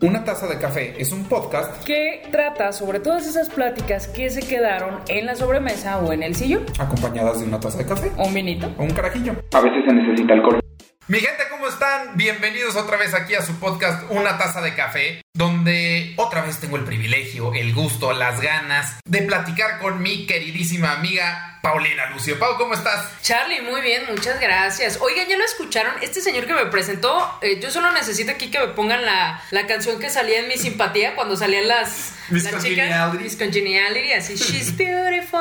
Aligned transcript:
Una 0.00 0.22
taza 0.24 0.46
de 0.46 0.58
café 0.58 0.94
es 1.00 1.10
un 1.12 1.24
podcast 1.24 1.82
que 1.84 2.22
trata 2.30 2.72
sobre 2.72 3.00
todas 3.00 3.26
esas 3.26 3.48
pláticas 3.48 4.06
que 4.06 4.30
se 4.30 4.40
quedaron 4.46 5.00
en 5.08 5.26
la 5.26 5.34
sobremesa 5.34 5.98
o 5.98 6.12
en 6.12 6.22
el 6.22 6.36
sillón. 6.36 6.64
acompañadas 6.78 7.40
de 7.40 7.46
una 7.46 7.58
taza 7.58 7.78
de 7.78 7.86
café 7.86 8.12
O 8.16 8.26
un 8.28 8.34
vinito. 8.34 8.72
o 8.78 8.82
un 8.84 8.90
carajillo. 8.90 9.32
A 9.52 9.60
veces 9.60 9.84
se 9.86 9.92
necesita 9.92 10.34
alcohol. 10.34 10.60
Mi 11.08 11.18
gente, 11.18 11.42
¿cómo 11.50 11.66
están? 11.66 12.16
Bienvenidos 12.16 12.76
otra 12.76 12.96
vez 12.96 13.12
aquí 13.14 13.34
a 13.34 13.42
su 13.42 13.58
podcast 13.58 14.08
Una 14.10 14.38
taza 14.38 14.60
de 14.60 14.74
café, 14.74 15.20
donde 15.38 16.14
otra 16.16 16.42
vez 16.42 16.58
tengo 16.58 16.76
el 16.76 16.82
privilegio, 16.82 17.54
el 17.54 17.72
gusto, 17.72 18.12
las 18.12 18.40
ganas 18.40 18.96
de 19.04 19.22
platicar 19.22 19.78
con 19.78 20.02
mi 20.02 20.26
queridísima 20.26 20.90
amiga 20.90 21.60
Paulina 21.62 22.10
Lucio. 22.10 22.38
Pau, 22.38 22.56
¿cómo 22.56 22.74
estás? 22.74 23.08
Charlie, 23.22 23.60
muy 23.60 23.80
bien, 23.80 24.04
muchas 24.08 24.40
gracias. 24.40 24.98
Oigan, 25.00 25.28
¿ya 25.28 25.36
lo 25.36 25.44
escucharon? 25.44 25.92
Este 26.02 26.20
señor 26.20 26.46
que 26.46 26.54
me 26.54 26.66
presentó, 26.66 27.38
eh, 27.42 27.60
yo 27.60 27.70
solo 27.70 27.92
necesito 27.92 28.32
aquí 28.32 28.50
que 28.50 28.58
me 28.58 28.68
pongan 28.68 29.04
la, 29.04 29.40
la 29.50 29.66
canción 29.66 30.00
que 30.00 30.10
salía 30.10 30.40
en 30.40 30.48
mi 30.48 30.56
simpatía 30.56 31.14
cuando 31.14 31.36
salían 31.36 31.68
las, 31.68 32.14
Miss 32.30 32.44
las 32.44 32.54
Congeniality. 32.54 33.22
Miss 33.22 33.36
Congeniality, 33.36 34.12
así, 34.12 34.34
she's 34.34 34.76
beautiful. 34.76 35.38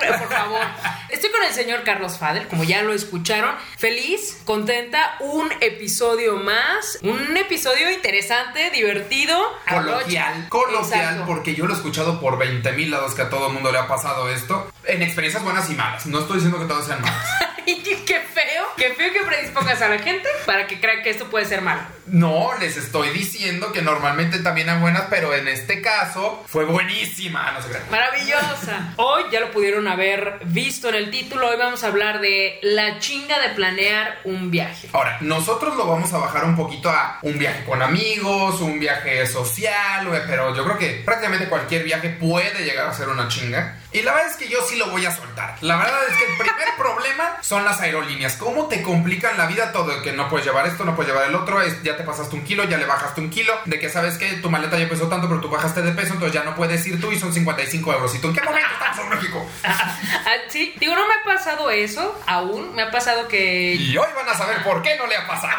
Por 0.00 0.28
favor. 0.28 0.60
Estoy 1.08 1.30
con 1.30 1.42
el 1.44 1.52
señor 1.52 1.84
Carlos 1.84 2.18
Fadel, 2.18 2.48
como 2.48 2.64
ya 2.64 2.82
lo 2.82 2.92
escucharon. 2.92 3.54
Feliz, 3.76 4.38
contenta, 4.44 5.16
un 5.20 5.50
episodio 5.60 6.36
más. 6.36 6.98
Un 7.02 7.36
episodio 7.36 7.90
interesante, 7.90 8.70
divertido. 8.70 9.35
Coloquial, 9.68 10.48
coloquial, 10.48 11.00
Exacto. 11.00 11.26
porque 11.26 11.54
yo 11.54 11.66
lo 11.66 11.74
he 11.74 11.76
escuchado 11.76 12.20
por 12.20 12.38
20 12.38 12.72
mil 12.72 12.90
lados 12.90 13.14
que 13.14 13.22
a 13.22 13.30
todo 13.30 13.48
el 13.48 13.52
mundo 13.52 13.72
le 13.72 13.78
ha 13.78 13.88
pasado 13.88 14.28
esto, 14.28 14.70
en 14.84 15.02
experiencias 15.02 15.42
buenas 15.42 15.68
y 15.70 15.74
malas. 15.74 16.06
No 16.06 16.20
estoy 16.20 16.36
diciendo 16.36 16.58
que 16.58 16.66
todas 16.66 16.86
sean 16.86 17.00
malas. 17.02 17.26
Y 17.66 17.74
qué 18.06 18.20
feo, 18.20 18.64
qué 18.76 18.94
feo 18.94 19.12
que 19.12 19.22
predispongas 19.22 19.82
a 19.82 19.88
la 19.88 19.98
gente 19.98 20.28
para 20.46 20.66
que 20.66 20.80
crea 20.80 21.02
que 21.02 21.10
esto 21.10 21.28
puede 21.28 21.44
ser 21.44 21.60
malo. 21.60 21.82
No, 22.06 22.50
les 22.60 22.76
estoy 22.76 23.10
diciendo 23.10 23.72
que 23.72 23.82
normalmente 23.82 24.38
también 24.38 24.70
hay 24.70 24.80
buenas, 24.80 25.06
pero 25.10 25.34
en 25.34 25.48
este 25.48 25.82
caso 25.82 26.44
fue 26.46 26.64
buenísima. 26.64 27.50
No 27.50 27.60
se 27.60 27.68
crean. 27.68 27.82
Maravillosa. 27.90 28.94
Hoy 28.96 29.24
ya 29.32 29.40
lo 29.40 29.50
pudieron 29.50 29.88
haber 29.88 30.38
visto 30.44 30.88
en 30.88 30.94
el 30.94 31.10
título. 31.10 31.48
Hoy 31.48 31.56
vamos 31.56 31.82
a 31.82 31.88
hablar 31.88 32.20
de 32.20 32.60
la 32.62 33.00
chinga 33.00 33.40
de 33.40 33.48
planear 33.50 34.20
un 34.22 34.52
viaje. 34.52 34.88
Ahora, 34.92 35.18
nosotros 35.20 35.74
lo 35.76 35.86
vamos 35.86 36.12
a 36.12 36.18
bajar 36.18 36.44
un 36.44 36.54
poquito 36.54 36.90
a 36.90 37.18
un 37.22 37.38
viaje 37.38 37.64
con 37.64 37.82
amigos, 37.82 38.60
un 38.60 38.78
viaje 38.78 39.26
social, 39.26 40.06
pero 40.28 40.54
yo 40.54 40.64
creo 40.64 40.78
que 40.78 41.02
prácticamente 41.04 41.48
cualquier 41.48 41.82
viaje 41.82 42.10
puede 42.10 42.64
llegar 42.64 42.86
a 42.86 42.94
ser 42.94 43.08
una 43.08 43.26
chinga. 43.26 43.80
Y 43.96 44.02
la 44.02 44.12
verdad 44.12 44.30
es 44.30 44.36
que 44.36 44.46
yo 44.46 44.58
sí 44.68 44.76
lo 44.76 44.90
voy 44.90 45.06
a 45.06 45.10
soltar. 45.10 45.56
La 45.62 45.76
verdad 45.76 45.98
es 46.06 46.14
que 46.18 46.30
el 46.30 46.36
primer 46.36 46.68
problema 46.76 47.38
son 47.40 47.64
las 47.64 47.80
aerolíneas. 47.80 48.34
¿Cómo 48.34 48.68
te 48.68 48.82
complican 48.82 49.38
la 49.38 49.46
vida 49.46 49.72
todo? 49.72 50.02
Que 50.02 50.12
no 50.12 50.28
puedes 50.28 50.46
llevar 50.46 50.66
esto, 50.66 50.84
no 50.84 50.94
puedes 50.94 51.10
llevar 51.10 51.30
el 51.30 51.34
otro, 51.34 51.62
es, 51.62 51.82
ya 51.82 51.96
te 51.96 52.04
pasaste 52.04 52.36
un 52.36 52.44
kilo, 52.44 52.64
ya 52.64 52.76
le 52.76 52.84
bajaste 52.84 53.22
un 53.22 53.30
kilo, 53.30 53.54
de 53.64 53.80
que 53.80 53.88
sabes 53.88 54.18
que 54.18 54.34
tu 54.34 54.50
maleta 54.50 54.78
ya 54.78 54.86
pesó 54.86 55.08
tanto, 55.08 55.28
pero 55.28 55.40
tú 55.40 55.48
bajaste 55.48 55.80
de 55.80 55.92
peso, 55.92 56.12
entonces 56.12 56.34
ya 56.34 56.44
no 56.44 56.54
puedes 56.54 56.86
ir 56.86 57.00
tú 57.00 57.10
y 57.10 57.18
son 57.18 57.32
55 57.32 57.90
euros. 57.94 58.14
¿Y 58.14 58.18
tú 58.18 58.28
en 58.28 58.34
qué 58.34 58.42
momento 58.42 58.68
estamos 58.70 58.98
en 58.98 59.08
México? 59.08 59.46
Ah, 60.28 60.38
sí, 60.48 60.74
digo, 60.80 60.92
no 60.96 61.06
me 61.06 61.14
ha 61.14 61.36
pasado 61.36 61.70
eso 61.70 62.20
aún. 62.26 62.74
Me 62.74 62.82
ha 62.82 62.90
pasado 62.90 63.28
que. 63.28 63.74
Y 63.76 63.96
hoy 63.96 64.08
van 64.16 64.28
a 64.28 64.34
saber 64.34 64.60
por 64.64 64.82
qué 64.82 64.96
no 64.96 65.06
le 65.06 65.16
ha 65.16 65.24
pasado. 65.24 65.56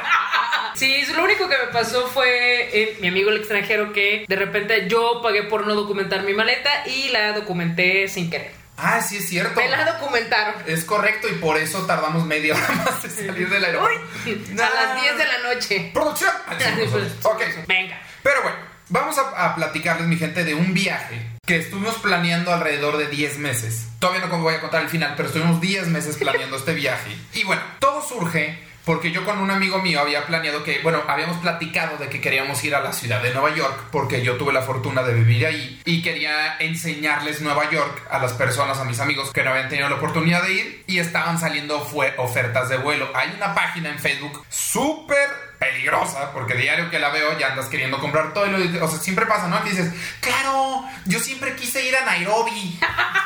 Sí, 0.77 1.03
lo 1.15 1.23
único 1.23 1.49
que 1.49 1.57
me 1.57 1.73
pasó 1.73 2.07
fue 2.07 2.69
eh, 2.71 2.97
mi 3.01 3.07
amigo 3.07 3.31
el 3.31 3.37
extranjero 3.37 3.91
que 3.93 4.25
de 4.27 4.35
repente 4.35 4.87
yo 4.87 5.21
pagué 5.23 5.41
por 5.43 5.65
no 5.65 5.73
documentar 5.73 6.21
mi 6.21 6.33
maleta 6.33 6.69
y 6.85 7.09
la 7.09 7.33
documenté 7.33 8.07
sin 8.07 8.29
querer. 8.29 8.51
Ah, 8.77 9.01
sí 9.01 9.17
es 9.17 9.27
cierto. 9.27 9.59
Me 9.59 9.69
la 9.69 9.93
documentaron. 9.93 10.53
Es 10.67 10.85
correcto 10.85 11.27
y 11.27 11.33
por 11.33 11.57
eso 11.57 11.87
tardamos 11.87 12.25
media 12.25 12.53
hora 12.53 12.67
más 12.85 13.01
de 13.01 13.09
salir 13.09 13.49
del 13.49 13.65
aeropuerto. 13.65 14.01
Uy, 14.27 14.45
a 14.53 14.69
las 14.69 15.01
10 15.01 15.17
de 15.17 15.25
la 15.25 15.53
noche. 15.53 15.91
¡Producción! 15.95 16.31
ok. 17.23 17.41
Venga. 17.67 17.99
Pero 18.21 18.43
bueno, 18.43 18.57
vamos 18.89 19.17
a, 19.17 19.45
a 19.45 19.55
platicarles, 19.55 20.05
mi 20.05 20.17
gente, 20.17 20.43
de 20.43 20.53
un 20.53 20.75
viaje 20.75 21.25
que 21.43 21.57
estuvimos 21.57 21.95
planeando 21.95 22.53
alrededor 22.53 22.97
de 22.97 23.07
10 23.07 23.39
meses. 23.39 23.87
Todavía 23.97 24.27
no 24.27 24.37
voy 24.39 24.53
a 24.53 24.61
contar 24.61 24.83
el 24.83 24.89
final, 24.89 25.15
pero 25.17 25.29
estuvimos 25.29 25.59
10 25.59 25.87
meses 25.87 26.17
planeando 26.17 26.55
este 26.55 26.75
viaje. 26.75 27.17
Y 27.33 27.45
bueno, 27.45 27.63
todo 27.79 28.07
surge 28.07 28.66
porque 28.87 29.11
yo 29.11 29.23
con 29.23 29.37
un 29.37 29.51
amigo 29.51 29.79
mío 29.83 30.01
había 30.01 30.25
planeado 30.25 30.63
que, 30.63 30.79
bueno, 30.79 31.03
habíamos 31.07 31.37
platicado 31.37 31.97
de 31.97 32.09
que 32.09 32.21
queríamos 32.21 32.63
ir 32.63 32.73
a 32.73 32.79
la 32.81 32.91
ciudad 32.93 33.21
de 33.21 33.31
Nueva 33.33 33.53
York 33.53 33.89
porque 33.91 34.23
yo 34.23 34.37
tuve 34.37 34.51
la 34.53 34.63
fortuna 34.63 35.03
de 35.03 35.13
vivir 35.13 35.45
ahí 35.45 35.79
y 35.85 36.01
quería 36.01 36.57
enseñarles 36.59 37.41
Nueva 37.41 37.69
York 37.69 38.07
a 38.09 38.17
las 38.17 38.33
personas, 38.33 38.79
a 38.79 38.85
mis 38.85 38.99
amigos 38.99 39.31
que 39.31 39.43
no 39.43 39.51
habían 39.51 39.69
tenido 39.69 39.89
la 39.89 39.95
oportunidad 39.97 40.41
de 40.41 40.53
ir 40.53 40.83
y 40.87 40.97
estaban 40.99 41.37
saliendo 41.39 41.81
fue 41.85 42.15
ofertas 42.17 42.69
de 42.69 42.77
vuelo. 42.77 43.09
Hay 43.13 43.31
una 43.35 43.53
página 43.53 43.89
en 43.89 43.99
Facebook 43.99 44.43
súper 44.49 45.29
peligrosa, 45.59 46.31
porque 46.33 46.53
diario 46.53 46.89
que 46.89 46.99
la 46.99 47.09
veo 47.09 47.37
ya 47.37 47.47
andas 47.47 47.65
queriendo 47.65 47.99
comprar 47.99 48.31
todo. 48.33 48.47
Y 48.47 48.67
lo- 48.69 48.85
o 48.85 48.87
sea, 48.87 48.99
siempre 48.99 49.25
pasa, 49.25 49.47
¿no? 49.47 49.61
Que 49.63 49.71
dices, 49.71 49.91
claro, 50.21 50.83
yo 51.05 51.19
siempre 51.19 51.55
quise 51.55 51.83
ir 51.85 51.95
a 51.95 52.05
Nairobi. 52.05 52.79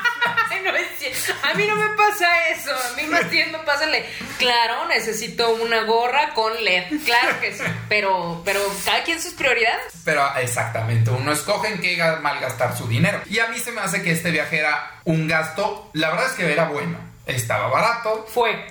No 0.71 0.75
es 0.75 0.87
cierto. 0.99 1.33
A 1.47 1.53
mí 1.55 1.65
no 1.67 1.75
me 1.75 1.89
pasa 1.95 2.47
eso. 2.49 2.71
A 2.71 2.95
mí 2.95 3.03
más 3.07 3.29
bien 3.29 3.51
me 3.51 3.59
pasa 3.59 3.85
el 3.85 4.05
claro, 4.37 4.85
necesito 4.87 5.49
una 5.55 5.83
gorra 5.83 6.33
con 6.33 6.53
LED. 6.63 6.85
Claro 7.05 7.39
que 7.39 7.53
sí. 7.53 7.63
Pero, 7.89 8.41
pero 8.45 8.59
cada 8.85 9.03
quien 9.03 9.21
sus 9.21 9.33
prioridades. 9.33 9.93
Pero 10.05 10.23
exactamente, 10.37 11.09
uno 11.11 11.31
escoge 11.31 11.69
en 11.69 11.81
qué 11.81 11.97
ga- 11.97 12.19
malgastar 12.21 12.77
su 12.77 12.87
dinero. 12.87 13.21
Y 13.29 13.39
a 13.39 13.47
mí 13.47 13.59
se 13.59 13.71
me 13.71 13.81
hace 13.81 14.01
que 14.03 14.11
este 14.11 14.31
viaje 14.31 14.59
era 14.59 14.99
un 15.05 15.27
gasto, 15.27 15.89
la 15.93 16.09
verdad 16.11 16.27
es 16.27 16.33
que 16.33 16.51
era 16.51 16.65
bueno. 16.65 16.97
Estaba 17.25 17.67
barato, 17.67 18.25
Fue. 18.31 18.67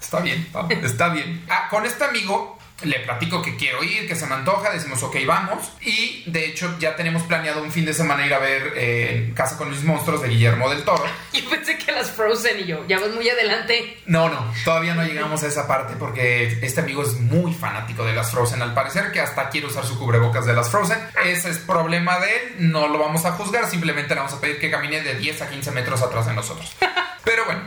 Está 0.00 0.20
bien, 0.20 0.48
está 0.82 1.08
bien. 1.10 1.44
Ah, 1.50 1.68
con 1.68 1.84
este 1.84 2.04
amigo 2.04 2.57
le 2.82 3.00
platico 3.00 3.42
que 3.42 3.56
quiero 3.56 3.82
ir, 3.82 4.06
que 4.06 4.14
se 4.14 4.26
me 4.26 4.34
antoja, 4.34 4.70
decimos, 4.70 5.02
ok, 5.02 5.16
vamos. 5.26 5.72
Y 5.80 6.22
de 6.30 6.46
hecho 6.46 6.76
ya 6.78 6.94
tenemos 6.96 7.22
planeado 7.24 7.62
un 7.62 7.72
fin 7.72 7.84
de 7.84 7.94
semana 7.94 8.24
ir 8.24 8.32
a 8.32 8.38
ver 8.38 8.72
eh, 8.76 9.32
Casa 9.34 9.56
con 9.56 9.70
mis 9.70 9.82
monstruos 9.82 10.22
de 10.22 10.28
Guillermo 10.28 10.70
del 10.70 10.84
Toro. 10.84 11.04
Yo 11.32 11.48
pensé 11.50 11.76
que 11.78 11.92
las 11.92 12.10
Frozen 12.10 12.60
y 12.60 12.66
yo, 12.66 12.86
ya 12.86 12.98
vas 12.98 13.10
muy 13.10 13.28
adelante. 13.28 13.98
No, 14.06 14.28
no, 14.28 14.52
todavía 14.64 14.94
no 14.94 15.04
llegamos 15.04 15.42
a 15.42 15.46
esa 15.46 15.66
parte 15.66 15.94
porque 15.98 16.58
este 16.62 16.80
amigo 16.80 17.02
es 17.02 17.14
muy 17.14 17.52
fanático 17.52 18.04
de 18.04 18.12
las 18.12 18.30
Frozen, 18.30 18.62
al 18.62 18.74
parecer 18.74 19.12
que 19.12 19.20
hasta 19.20 19.48
quiere 19.48 19.66
usar 19.66 19.84
su 19.84 19.98
cubrebocas 19.98 20.46
de 20.46 20.54
las 20.54 20.70
Frozen. 20.70 20.98
Ese 21.24 21.50
es 21.50 21.58
problema 21.58 22.18
de 22.20 22.36
él, 22.36 22.70
no 22.70 22.88
lo 22.88 22.98
vamos 22.98 23.24
a 23.24 23.32
juzgar, 23.32 23.68
simplemente 23.68 24.14
le 24.14 24.20
vamos 24.20 24.34
a 24.34 24.40
pedir 24.40 24.58
que 24.58 24.70
camine 24.70 25.00
de 25.00 25.14
10 25.14 25.42
a 25.42 25.50
15 25.50 25.70
metros 25.72 26.02
atrás 26.02 26.26
de 26.26 26.34
nosotros. 26.34 26.74
Pero 27.24 27.44
bueno, 27.44 27.60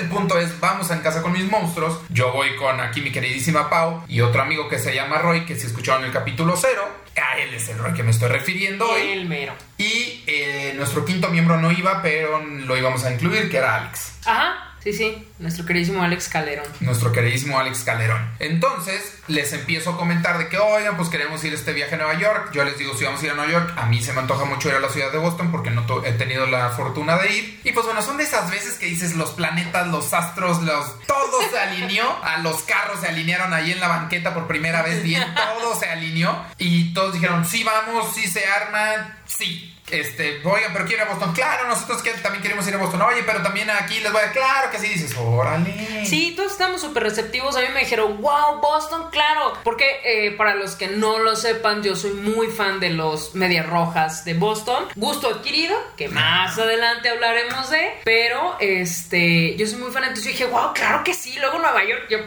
el 0.00 0.08
punto 0.08 0.38
es, 0.38 0.58
vamos 0.60 0.90
en 0.90 1.00
casa 1.00 1.22
con 1.22 1.32
mis 1.32 1.44
monstruos, 1.44 2.00
yo 2.08 2.32
voy 2.32 2.56
con 2.56 2.80
aquí 2.80 3.00
mi 3.00 3.12
queridísima 3.12 3.68
Pau 3.68 4.02
y 4.08 4.20
otro 4.20 4.42
amigo 4.42 4.68
que 4.68 4.78
se 4.78 4.94
llama 4.94 5.18
Roy, 5.18 5.44
que 5.44 5.56
si 5.56 5.66
escucharon 5.66 6.04
el 6.04 6.12
capítulo 6.12 6.54
0, 6.56 6.82
a 7.16 7.38
él 7.38 7.54
es 7.54 7.68
el 7.68 7.78
Roy 7.78 7.92
que 7.92 8.02
me 8.02 8.10
estoy 8.10 8.28
refiriendo 8.28 8.88
hoy. 8.88 9.02
El 9.10 9.28
mero. 9.28 9.52
Y 9.78 10.24
eh, 10.26 10.72
nuestro 10.76 11.04
quinto 11.04 11.28
miembro 11.28 11.60
no 11.60 11.70
iba, 11.70 12.02
pero 12.02 12.40
lo 12.42 12.76
íbamos 12.76 13.04
a 13.04 13.12
incluir, 13.12 13.50
que 13.50 13.58
era 13.58 13.76
Alex. 13.76 14.18
Ajá. 14.24 14.69
Sí, 14.82 14.92
sí. 14.94 15.26
Nuestro 15.38 15.66
queridísimo 15.66 16.02
Alex 16.02 16.28
Calderón. 16.28 16.64
nuestro 16.80 17.12
queridísimo 17.12 17.58
Alex 17.58 17.80
Calderón. 17.84 18.30
Entonces, 18.38 19.18
les 19.28 19.52
empiezo 19.52 19.90
a 19.90 19.96
comentar 19.96 20.38
de 20.38 20.48
que, 20.48 20.58
oigan, 20.58 20.96
pues 20.96 21.08
queremos 21.10 21.42
ir 21.44 21.52
este 21.52 21.72
viaje 21.72 21.94
a 21.94 21.98
Nueva 21.98 22.18
York. 22.18 22.50
Yo 22.52 22.64
les 22.64 22.78
digo, 22.78 22.96
si 22.96 23.04
vamos 23.04 23.20
a 23.22 23.26
ir 23.26 23.30
a 23.32 23.34
Nueva 23.34 23.52
York, 23.52 23.74
a 23.76 23.86
mí 23.86 24.02
se 24.02 24.12
me 24.12 24.20
antoja 24.20 24.44
mucho 24.46 24.68
ir 24.68 24.74
a 24.76 24.80
la 24.80 24.88
ciudad 24.88 25.12
de 25.12 25.18
Boston 25.18 25.50
porque 25.50 25.70
no 25.70 25.84
he 26.04 26.12
tenido 26.12 26.46
la 26.46 26.70
fortuna 26.70 27.18
de 27.18 27.32
ir. 27.36 27.60
Y 27.64 27.72
pues 27.72 27.84
bueno, 27.84 28.00
son 28.02 28.16
de 28.16 28.24
esas 28.24 28.50
veces 28.50 28.78
que 28.78 28.86
dices, 28.86 29.16
los 29.16 29.32
planetas, 29.32 29.86
los 29.88 30.12
astros, 30.14 30.62
los... 30.62 31.06
Todo 31.06 31.42
se 31.50 31.58
alineó. 31.58 32.18
A 32.24 32.38
los 32.38 32.62
carros 32.62 33.00
se 33.00 33.08
alinearon 33.08 33.52
ahí 33.52 33.72
en 33.72 33.80
la 33.80 33.88
banqueta 33.88 34.32
por 34.32 34.46
primera 34.46 34.82
vez 34.82 35.02
bien. 35.02 35.22
Todo 35.34 35.78
se 35.78 35.86
alineó. 35.86 36.44
Y 36.58 36.94
todos 36.94 37.12
dijeron, 37.12 37.44
sí, 37.44 37.64
vamos, 37.64 38.14
sí 38.14 38.26
se 38.26 38.46
arma, 38.46 39.18
sí. 39.26 39.69
Este, 39.90 40.40
oigan, 40.44 40.72
pero 40.72 40.84
quiero 40.86 41.02
ir 41.02 41.08
a 41.08 41.12
Boston. 41.12 41.32
Claro, 41.34 41.66
nosotros 41.66 42.02
que 42.02 42.10
también 42.12 42.42
queremos 42.42 42.66
ir 42.68 42.74
a 42.74 42.78
Boston. 42.78 43.02
Oye, 43.02 43.22
pero 43.24 43.42
también 43.42 43.70
aquí 43.70 44.00
les 44.00 44.12
voy 44.12 44.22
a... 44.22 44.30
Claro 44.30 44.70
que 44.70 44.78
sí, 44.78 44.88
dices, 44.88 45.16
órale. 45.16 46.06
Sí, 46.06 46.34
todos 46.36 46.52
estamos 46.52 46.80
súper 46.80 47.02
receptivos. 47.02 47.56
A 47.56 47.60
mí 47.60 47.66
me 47.74 47.80
dijeron, 47.80 48.20
wow, 48.20 48.60
Boston, 48.60 49.10
claro. 49.10 49.52
Porque 49.64 50.00
eh, 50.04 50.30
para 50.32 50.54
los 50.54 50.76
que 50.76 50.88
no 50.88 51.18
lo 51.18 51.36
sepan, 51.36 51.82
yo 51.82 51.96
soy 51.96 52.12
muy 52.12 52.48
fan 52.48 52.80
de 52.80 52.90
los 52.90 53.34
Medias 53.34 53.66
Rojas 53.66 54.24
de 54.24 54.34
Boston. 54.34 54.86
Gusto 54.94 55.28
adquirido, 55.28 55.76
que 55.96 56.08
más 56.08 56.58
adelante 56.58 57.08
hablaremos 57.08 57.70
de. 57.70 57.94
Pero 58.04 58.56
este, 58.60 59.56
yo 59.56 59.66
soy 59.66 59.78
muy 59.78 59.90
fan. 59.90 60.04
Entonces 60.04 60.24
yo 60.24 60.30
dije, 60.30 60.44
wow, 60.46 60.72
claro 60.72 61.02
que 61.04 61.14
sí. 61.14 61.36
Luego 61.38 61.58
Nueva 61.58 61.84
York, 61.84 62.06
yo, 62.08 62.18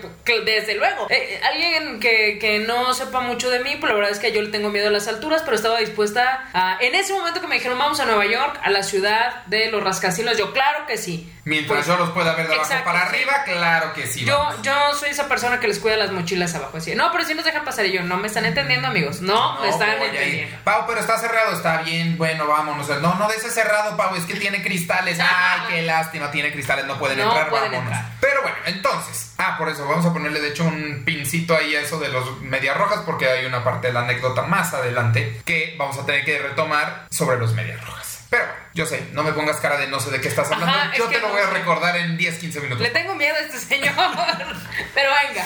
desde 0.44 0.76
luego. 0.76 1.08
Eh, 1.10 1.40
alguien 1.44 2.00
que, 2.00 2.38
que 2.40 2.60
no 2.60 2.94
sepa 2.94 3.22
mucho 3.22 3.50
de 3.50 3.60
mí, 3.62 3.78
pues 3.80 3.90
la 3.90 3.96
verdad 3.96 4.12
es 4.12 4.20
que 4.20 4.32
yo 4.32 4.42
le 4.42 4.50
tengo 4.50 4.70
miedo 4.70 4.90
a 4.90 4.92
las 4.92 5.08
alturas, 5.08 5.42
pero 5.44 5.56
estaba 5.56 5.80
dispuesta 5.80 6.50
a. 6.54 6.78
En 6.82 6.96
ese 6.96 7.14
momento 7.14 7.40
que 7.40 7.48
me 7.48 7.53
dijeron, 7.54 7.78
vamos 7.78 8.00
a 8.00 8.06
Nueva 8.06 8.26
York, 8.26 8.60
a 8.64 8.70
la 8.70 8.84
ciudad 8.84 9.46
de 9.46 9.72
los 9.72 9.84
rascacielos, 9.84 10.38
yo, 10.38 10.54
claro 10.54 10.86
que 10.86 10.98
sí. 10.98 11.33
Mientras 11.46 11.76
Pues, 11.80 11.88
yo 11.88 11.98
los 11.98 12.12
pueda 12.12 12.34
ver 12.36 12.48
de 12.48 12.54
abajo 12.54 12.70
Exacto. 12.70 12.86
para 12.92 13.06
arriba, 13.06 13.44
claro 13.44 13.94
que 13.94 14.08
sí. 14.08 14.24
Yo, 14.24 14.38
vamos. 14.38 14.62
yo 14.62 14.74
soy 14.98 15.10
esa 15.10 15.28
persona 15.28 15.60
que 15.60 15.68
les 15.68 15.80
cuida 15.80 15.98
las 15.98 16.12
mochilas 16.12 16.56
abajo. 16.56 16.78
Así, 16.78 16.96
no, 16.96 17.12
pero 17.12 17.26
si 17.26 17.34
nos 17.36 17.44
dejan 17.44 17.66
pasar. 17.66 17.86
Y 17.86 17.92
yo, 17.92 18.02
no 18.04 18.16
me 18.18 18.28
están 18.28 18.46
entendiendo, 18.46 18.88
amigos. 18.88 19.20
No, 19.22 19.60
me 19.60 19.68
están 19.70 19.90
entendiendo. 19.90 20.58
Pau, 20.64 20.86
pero 20.88 21.00
está 21.02 21.18
cerrado, 21.18 21.54
está 21.56 21.82
bien, 21.82 22.18
bueno, 22.18 22.48
vámonos. 22.48 22.88
No, 23.02 23.16
no 23.16 23.28
de 23.28 23.36
ese 23.36 23.50
cerrado, 23.52 23.98
Pau, 23.98 24.16
es 24.16 24.24
que 24.26 24.36
tiene 24.36 24.62
cristales. 24.64 25.20
Ay, 25.20 25.62
qué 25.70 25.82
lástima, 25.84 26.32
tiene 26.32 26.52
cristales, 26.54 26.86
no 26.86 26.98
pueden 26.98 27.18
No 27.18 27.26
entrar, 27.26 27.50
pueden 27.50 27.72
vámonos. 27.72 27.94
entrar. 27.94 28.12
Pero 28.22 28.42
bueno, 28.42 28.58
entonces, 28.66 29.34
ah, 29.38 29.58
por 29.58 29.68
eso 29.68 29.86
vamos 29.86 30.06
a 30.06 30.14
ponerle 30.14 30.40
de 30.40 30.50
hecho 30.50 30.64
un 30.64 31.04
pincito 31.06 31.56
ahí 31.58 31.76
a 31.76 31.82
eso 31.82 32.00
de 32.00 32.08
los 32.08 32.40
medias 32.42 32.78
rojas, 32.78 33.02
porque 33.06 33.28
hay 33.30 33.46
una 33.46 33.64
parte 33.66 33.88
de 33.88 33.94
la 33.94 34.02
anécdota 34.02 34.44
más 34.44 34.74
adelante 34.74 35.42
que 35.46 35.76
vamos 35.78 35.98
a 35.98 36.06
tener 36.06 36.24
que 36.24 36.40
retomar 36.40 37.08
sobre 37.10 37.38
los 37.38 37.54
medias 37.54 37.84
rojas. 37.86 38.13
Pero 38.34 38.46
yo 38.74 38.88
sé, 38.88 39.10
no 39.12 39.22
me 39.22 39.32
pongas 39.32 39.58
cara 39.58 39.78
de 39.78 39.86
no 39.86 40.00
sé 40.00 40.10
de 40.10 40.20
qué 40.20 40.28
estás 40.28 40.52
hablando. 40.52 40.76
Ajá, 40.76 40.92
yo 40.98 41.06
te 41.06 41.20
lo 41.20 41.28
no 41.28 41.34
voy 41.36 41.44
a 41.44 41.52
recordar 41.52 41.96
en 41.98 42.18
10, 42.18 42.40
15 42.40 42.62
minutos. 42.62 42.82
Le 42.82 42.90
tengo 42.90 43.14
miedo 43.14 43.36
a 43.36 43.40
este 43.42 43.60
señor. 43.60 43.94
pero 44.96 45.12
venga. 45.28 45.46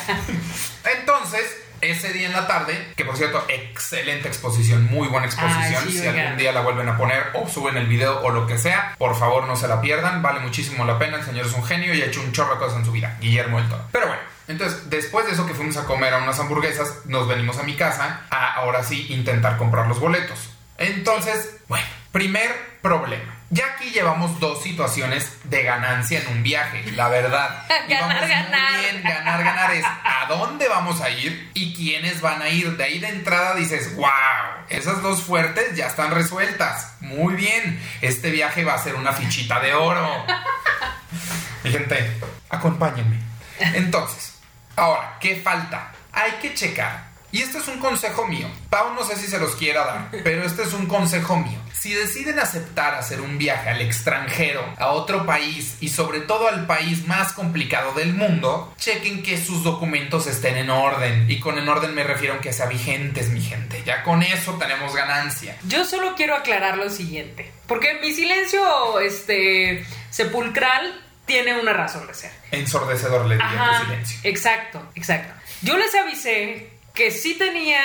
Entonces, 0.97 1.57
ese 1.81 2.13
día 2.13 2.27
en 2.27 2.31
la 2.31 2.47
tarde, 2.47 2.93
que 2.95 3.03
por 3.03 3.17
cierto, 3.17 3.43
excelente 3.49 4.29
exposición, 4.29 4.85
muy 4.85 5.09
buena 5.09 5.25
exposición. 5.25 5.83
Ay, 5.83 5.91
sí, 5.91 5.99
si 5.99 6.07
algún 6.07 6.37
día 6.37 6.53
la 6.53 6.61
vuelven 6.61 6.87
a 6.87 6.95
poner 6.95 7.31
o 7.33 7.49
suben 7.49 7.75
el 7.75 7.87
video 7.87 8.21
o 8.21 8.29
lo 8.29 8.47
que 8.47 8.57
sea, 8.57 8.95
por 8.97 9.19
favor 9.19 9.47
no 9.47 9.57
se 9.57 9.67
la 9.67 9.81
pierdan, 9.81 10.21
vale 10.21 10.39
muchísimo 10.39 10.85
la 10.85 10.97
pena. 10.97 11.17
El 11.17 11.25
señor 11.25 11.45
es 11.45 11.51
un 11.51 11.65
genio 11.65 11.93
y 11.93 12.01
ha 12.01 12.05
hecho 12.05 12.21
un 12.21 12.31
chorro 12.31 12.53
de 12.53 12.59
cosas 12.59 12.79
en 12.79 12.85
su 12.85 12.93
vida, 12.93 13.17
Guillermo 13.19 13.57
del 13.57 13.67
Toro. 13.67 13.83
Pero 13.91 14.07
bueno. 14.07 14.21
Entonces, 14.47 14.89
después 14.89 15.25
de 15.25 15.33
eso 15.33 15.45
que 15.45 15.53
fuimos 15.53 15.75
a 15.75 15.83
comer 15.83 16.13
a 16.13 16.19
unas 16.19 16.39
hamburguesas, 16.39 17.05
nos 17.05 17.27
venimos 17.27 17.57
a 17.57 17.63
mi 17.63 17.75
casa 17.75 18.21
a 18.29 18.53
ahora 18.53 18.81
sí 18.81 19.07
intentar 19.09 19.57
comprar 19.57 19.87
los 19.87 19.99
boletos. 19.99 20.51
Entonces, 20.77 21.57
bueno, 21.67 21.85
primer 22.11 22.77
problema. 22.81 23.37
Ya 23.49 23.65
aquí 23.75 23.91
llevamos 23.91 24.39
dos 24.41 24.61
situaciones 24.61 25.31
de 25.45 25.63
ganancia 25.63 26.19
en 26.19 26.27
un 26.27 26.43
viaje, 26.43 26.83
la 26.91 27.07
verdad. 27.07 27.65
Ganar, 27.89 28.27
ganar. 28.27 28.79
bien, 28.79 29.01
ganar, 29.01 29.43
ganar 29.43 29.71
es 29.73 29.85
a 29.85 30.25
dónde 30.27 30.67
vamos 30.67 30.99
a 30.99 31.09
ir 31.09 31.49
y 31.53 31.73
quiénes 31.73 32.19
van 32.19 32.41
a 32.41 32.49
ir. 32.49 32.75
De 32.75 32.83
ahí 32.83 32.99
de 32.99 33.07
entrada 33.07 33.55
dices, 33.55 33.95
wow, 33.95 34.07
esas 34.67 35.01
dos 35.01 35.23
fuertes 35.23 35.75
ya 35.77 35.87
están 35.87 36.11
resueltas. 36.11 36.95
Muy 36.99 37.35
bien, 37.35 37.81
este 38.01 38.31
viaje 38.31 38.65
va 38.65 38.73
a 38.73 38.83
ser 38.83 38.95
una 38.95 39.13
fichita 39.13 39.61
de 39.61 39.73
oro. 39.73 40.25
Mi 41.63 41.71
gente, 41.71 42.19
acompáñenme. 42.49 43.19
Entonces, 43.59 44.35
ahora, 44.75 45.17
¿qué 45.21 45.37
falta? 45.37 45.91
Hay 46.11 46.31
que 46.41 46.53
checar. 46.53 47.07
Y 47.31 47.41
este 47.41 47.57
es 47.57 47.67
un 47.67 47.77
consejo 47.79 48.25
mío. 48.25 48.47
Pau 48.69 48.93
no 48.93 49.03
sé 49.03 49.17
si 49.17 49.27
se 49.27 49.37
los 49.37 49.55
quiera 49.55 49.85
dar, 49.85 50.09
pero 50.23 50.43
este 50.45 50.63
es 50.63 50.73
un 50.73 50.85
consejo 50.85 51.35
mío. 51.37 51.59
Si 51.73 51.93
deciden 51.93 52.39
aceptar 52.39 52.95
hacer 52.95 53.19
un 53.21 53.37
viaje 53.37 53.69
al 53.69 53.81
extranjero, 53.81 54.63
a 54.77 54.87
otro 54.87 55.25
país 55.25 55.75
y 55.81 55.89
sobre 55.89 56.21
todo 56.21 56.47
al 56.47 56.65
país 56.65 57.05
más 57.05 57.33
complicado 57.33 57.93
del 57.93 58.13
mundo, 58.13 58.73
chequen 58.77 59.23
que 59.23 59.37
sus 59.37 59.63
documentos 59.63 60.25
estén 60.27 60.57
en 60.57 60.69
orden. 60.69 61.29
Y 61.29 61.39
con 61.39 61.59
en 61.59 61.67
orden 61.67 61.93
me 61.93 62.03
refiero 62.03 62.35
a 62.35 62.39
que 62.41 62.53
sean 62.53 62.69
vigentes, 62.69 63.29
mi 63.29 63.41
gente. 63.41 63.83
Ya 63.85 64.03
con 64.03 64.23
eso 64.23 64.53
tenemos 64.53 64.95
ganancia. 64.95 65.57
Yo 65.67 65.85
solo 65.85 66.15
quiero 66.15 66.35
aclarar 66.35 66.77
lo 66.77 66.89
siguiente. 66.89 67.51
Porque 67.67 67.99
mi 68.01 68.13
silencio 68.13 68.99
este, 69.01 69.85
sepulcral 70.09 71.03
tiene 71.25 71.59
una 71.59 71.73
razón 71.73 72.07
de 72.07 72.13
ser. 72.13 72.31
Ensordecedor 72.51 73.25
le 73.25 73.35
diría 73.35 73.49
Ajá, 73.49 73.79
tu 73.79 73.85
silencio. 73.85 74.19
exacto, 74.23 74.91
exacto. 74.95 75.33
Yo 75.61 75.77
les 75.77 75.93
avisé 75.93 76.76
que 76.97 77.11
sí 77.11 77.35
tenía, 77.35 77.79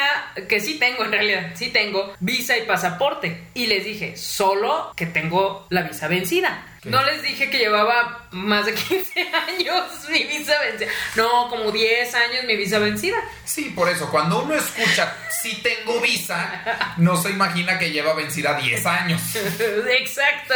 que 0.49 0.59
sí 0.59 0.79
tengo 0.79 1.05
en 1.05 1.13
realidad, 1.13 1.51
sí 1.55 1.69
tengo 1.69 2.15
visa 2.19 2.57
y 2.57 2.63
pasaporte. 2.63 3.49
Y 3.53 3.67
les 3.67 3.85
dije, 3.85 4.17
solo 4.17 4.95
que 4.97 5.05
tengo 5.05 5.67
la 5.69 5.83
visa 5.83 6.09
vencida. 6.09 6.72
¿Qué? 6.83 6.91
No 6.91 7.03
les 7.05 7.23
dije 7.23 7.49
que 7.49 7.59
llevaba 7.59 8.27
más 8.33 8.67
de 8.67 8.75
15 8.89 9.21
años 9.21 10.09
mi 10.11 10.25
visa 10.25 10.59
vencida. 10.61 10.91
No, 11.17 11.49
como 11.49 11.71
10 11.71 12.15
años 12.15 12.45
mi 12.45 12.57
visa 12.57 12.79
vencida. 12.79 13.17
Sí, 13.45 13.73
por 13.75 13.89
eso, 13.89 14.11
cuando 14.11 14.43
uno 14.43 14.55
escucha 14.55 15.15
si 15.43 15.57
tengo 15.63 16.01
visa, 16.01 16.95
no 16.99 17.17
se 17.17 17.31
imagina 17.31 17.79
que 17.79 17.91
lleva 17.91 18.15
vencida 18.15 18.55
10 18.55 18.87
años. 18.87 19.21
Exacto. 19.91 20.55